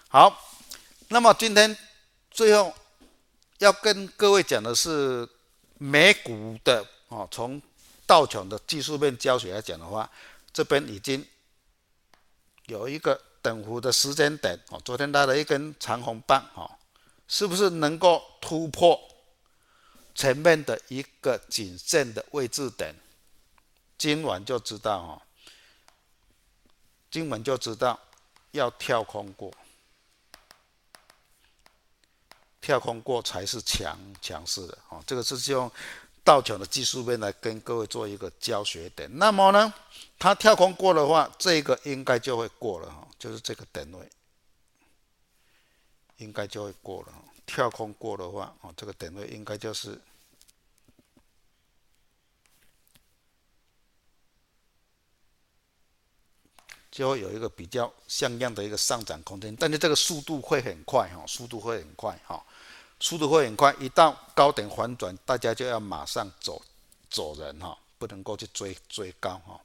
[0.07, 0.57] 好，
[1.09, 1.77] 那么今天
[2.31, 2.73] 最后
[3.59, 5.29] 要跟各位讲的是。
[5.79, 7.61] 美股的啊，从
[8.07, 10.09] 道琼的技术面教学来讲的话，
[10.51, 11.23] 这边已经
[12.65, 14.81] 有一个等幅的时间点哦。
[14.83, 16.69] 昨天拉了一根长红棒哦，
[17.29, 18.99] 是不是能够突破
[20.13, 22.93] 前面的一个颈线的位置点？
[23.97, 25.21] 今晚就知道哦，
[27.09, 27.97] 今晚就知道
[28.51, 29.49] 要跳空过。
[32.59, 35.71] 跳空过才是强强势的哦，这个是用
[36.21, 39.09] 道琼的技术面来跟各位做一个教学点。
[39.17, 39.73] 那么呢，
[40.19, 44.09] 它跳空过的话，这个应该就会过了哈，就是这个点位，
[46.17, 47.13] 应该就会过了。
[47.45, 50.01] 跳空过的话，哦，这个点位应该就是
[56.91, 62.43] 就会有一个比较像样的一个上涨空间，但是这个速度会很快哈，速度会很快哈。
[62.99, 66.59] 速度会很快，一到高点反转，大家就要马上走
[67.11, 69.61] 走人哈，不能够去追追高哈。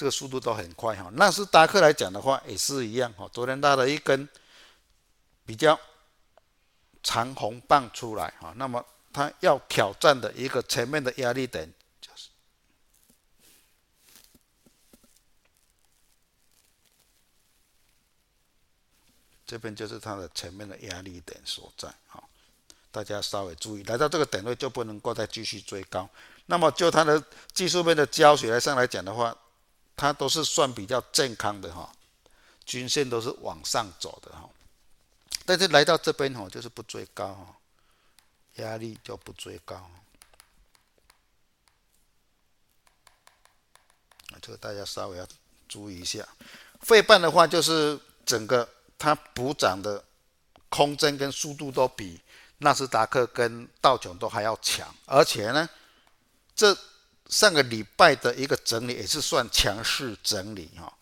[0.00, 1.10] 这个速度都很快哈。
[1.12, 4.26] 纳斯达克来讲的话也是一样哈，昨天拉了一根
[5.44, 5.78] 比较
[7.02, 8.82] 长红棒出来哈，那么
[9.12, 11.70] 它要挑战的一个前面的压力点
[12.00, 12.30] 就是
[19.44, 22.24] 这边，就是它的前面的压力点所在哈。
[22.90, 26.08] 大家稍微注意，来到这个点位就不能够再继续追高。
[26.46, 27.22] 那么就它的
[27.52, 29.36] 技术面的教学上来讲的话，
[30.00, 31.92] 它都是算比较健康的哈，
[32.64, 34.48] 均线都是往上走的哈。
[35.44, 37.54] 但是来到这边哈，就是不追高哈，
[38.54, 39.76] 压力就不追高。
[44.30, 45.26] 啊，这个大家稍微要
[45.68, 46.26] 注意一下。
[46.80, 50.02] 费半的话，就是整个它补涨的
[50.70, 52.18] 空间跟速度都比。
[52.62, 55.68] 纳斯达克跟道琼都还要强，而且呢，
[56.54, 56.74] 这
[57.30, 60.92] 上个礼拜的一个整理也是算强势整理哈。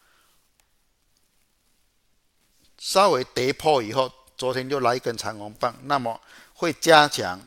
[2.79, 6.21] 稍微跌破以后，昨天就来一根长红棒，那么
[6.53, 7.41] 会加强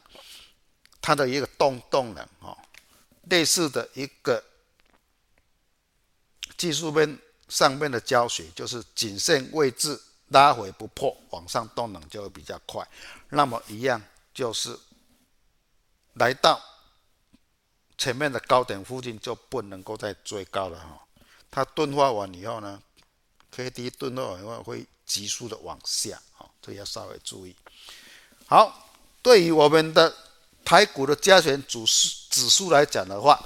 [0.99, 2.57] 它的一个动动能哈。
[3.29, 4.43] 类似的一个
[6.57, 7.17] 技术面
[7.47, 12.85] 上面的教学，就是颈线位置拉回不破，往上动能就会比较快。
[13.29, 14.01] 那么一样
[14.33, 14.77] 就是
[16.15, 16.61] 来到
[18.01, 20.99] 前面的高点附近就不能够再追高了哈。
[21.51, 22.81] 它钝化完以后呢
[23.51, 27.55] ，K D 钝化完以后会急速的往下，哦，这要稍微注意。
[28.47, 28.89] 好，
[29.21, 30.11] 对于我们的
[30.65, 33.39] 台股的加权指数指数来讲的话，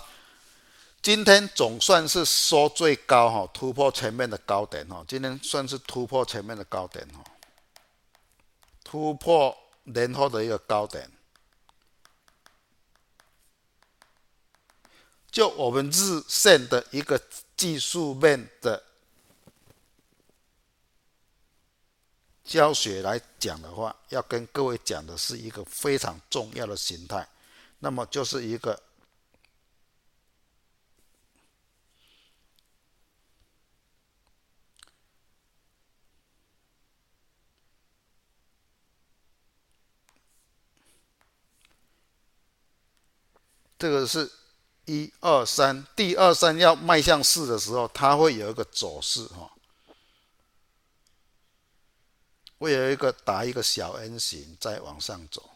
[1.01, 5.03] 今天总算是收最高哈，突破前面的高点哈。
[5.06, 7.22] 今天算是突破前面的高点哈。
[8.86, 9.53] 突破
[9.84, 11.12] 年后的一个高点，
[15.36, 17.21] 就我们日线的一个
[17.57, 18.81] 技术面的
[22.45, 27.27] 教学来讲的话，要跟各位讲的是一个非常重要的形态，
[27.79, 28.81] 那么就是一个。
[43.77, 44.31] 这个是
[44.86, 49.51] 一二三，第二三要迈向四的时候，它会有一个走势哈，
[52.59, 55.49] 会有一个打一个小 N 型再往上走，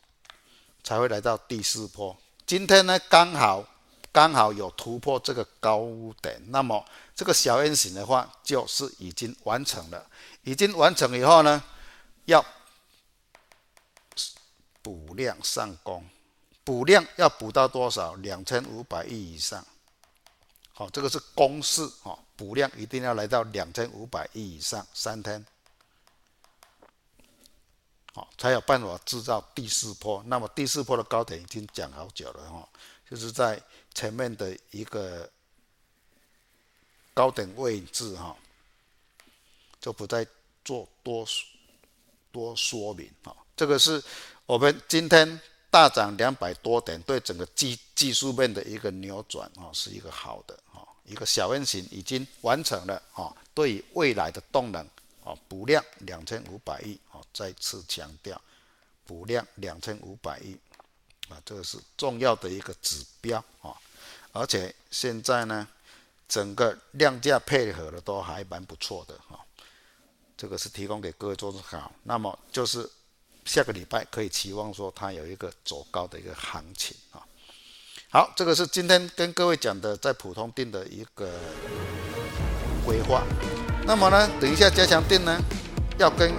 [0.84, 2.17] 才会来到第四波。
[2.45, 3.63] 今天呢，刚好
[4.11, 5.88] 刚好有突破这个高
[6.21, 6.84] 点，那么
[7.15, 10.07] 这个小 N 型的话，就是已经完成了。
[10.43, 11.63] 已经完成以后呢，
[12.25, 12.43] 要
[14.82, 16.03] 补量上攻。
[16.70, 18.13] 补量要补到多少？
[18.13, 19.65] 两千五百亿以上。
[20.72, 21.84] 好，这个是公式。
[22.03, 25.43] 哈，补量一定要来到两千五百亿以上，三天。
[28.13, 30.24] 好，才有办法制造第四波。
[30.28, 32.47] 那么第四波的高点已经讲好久了。
[32.47, 32.70] 哈，
[33.09, 33.59] 就是在
[33.95, 35.28] 前面的一个
[37.15, 38.15] 高点位置。
[38.15, 38.38] 哈，
[39.82, 40.24] 就不再
[40.63, 41.26] 做多
[42.32, 43.11] 多说明。
[43.24, 44.03] 哈，这个是
[44.45, 45.41] 我们今天。
[45.72, 53.32] 大涨两百多点，对整个技技术面的一个扭转啊，是一个好的啊，一个小 N 型已经完成了啊。
[53.53, 54.84] 对于未来的动能
[55.24, 58.41] 啊，补量两千五百亿啊，再次强调，
[59.05, 60.57] 补量两千五百亿
[61.30, 63.76] 啊，这个是重要的一个指标啊。
[64.32, 65.67] 而且现在呢，
[66.28, 69.39] 整个量价配合的都还蛮不错的哈。
[70.36, 71.91] 这个是提供给各位做参考。
[72.01, 72.89] 那么就是。
[73.50, 77.18] 下个礼拜可以期望说它有一个走高的一个行情啊。
[78.12, 81.32] 好，这个是今天跟各位讲的在普通錠的一个
[82.86, 83.24] 规划。
[83.88, 85.41] 那么呢，等一下加强錠呢，
[85.97, 86.32] 要跟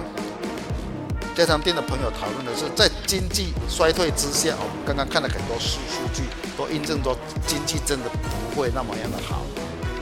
[1.35, 6.23] 加强錠的朋友讨论的是，在经济衰退之下，我们刚刚看了很多数数据，
[6.57, 7.13] 都印证说
[7.45, 9.45] 经济真的不会那么样的好。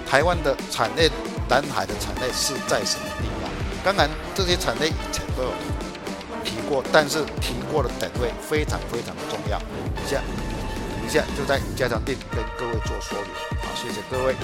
[0.08, 1.10] 台湾的产业，
[1.50, 3.50] 南海的产业是在什么地方？
[3.84, 5.52] 当然，这些产业以前都有。
[6.44, 9.58] 提过，但是提过的等位非常非常的重要。
[9.60, 10.22] 等一下，
[11.00, 13.60] 等一下就在家长店跟各位做说明。
[13.62, 14.36] 好，谢谢各位。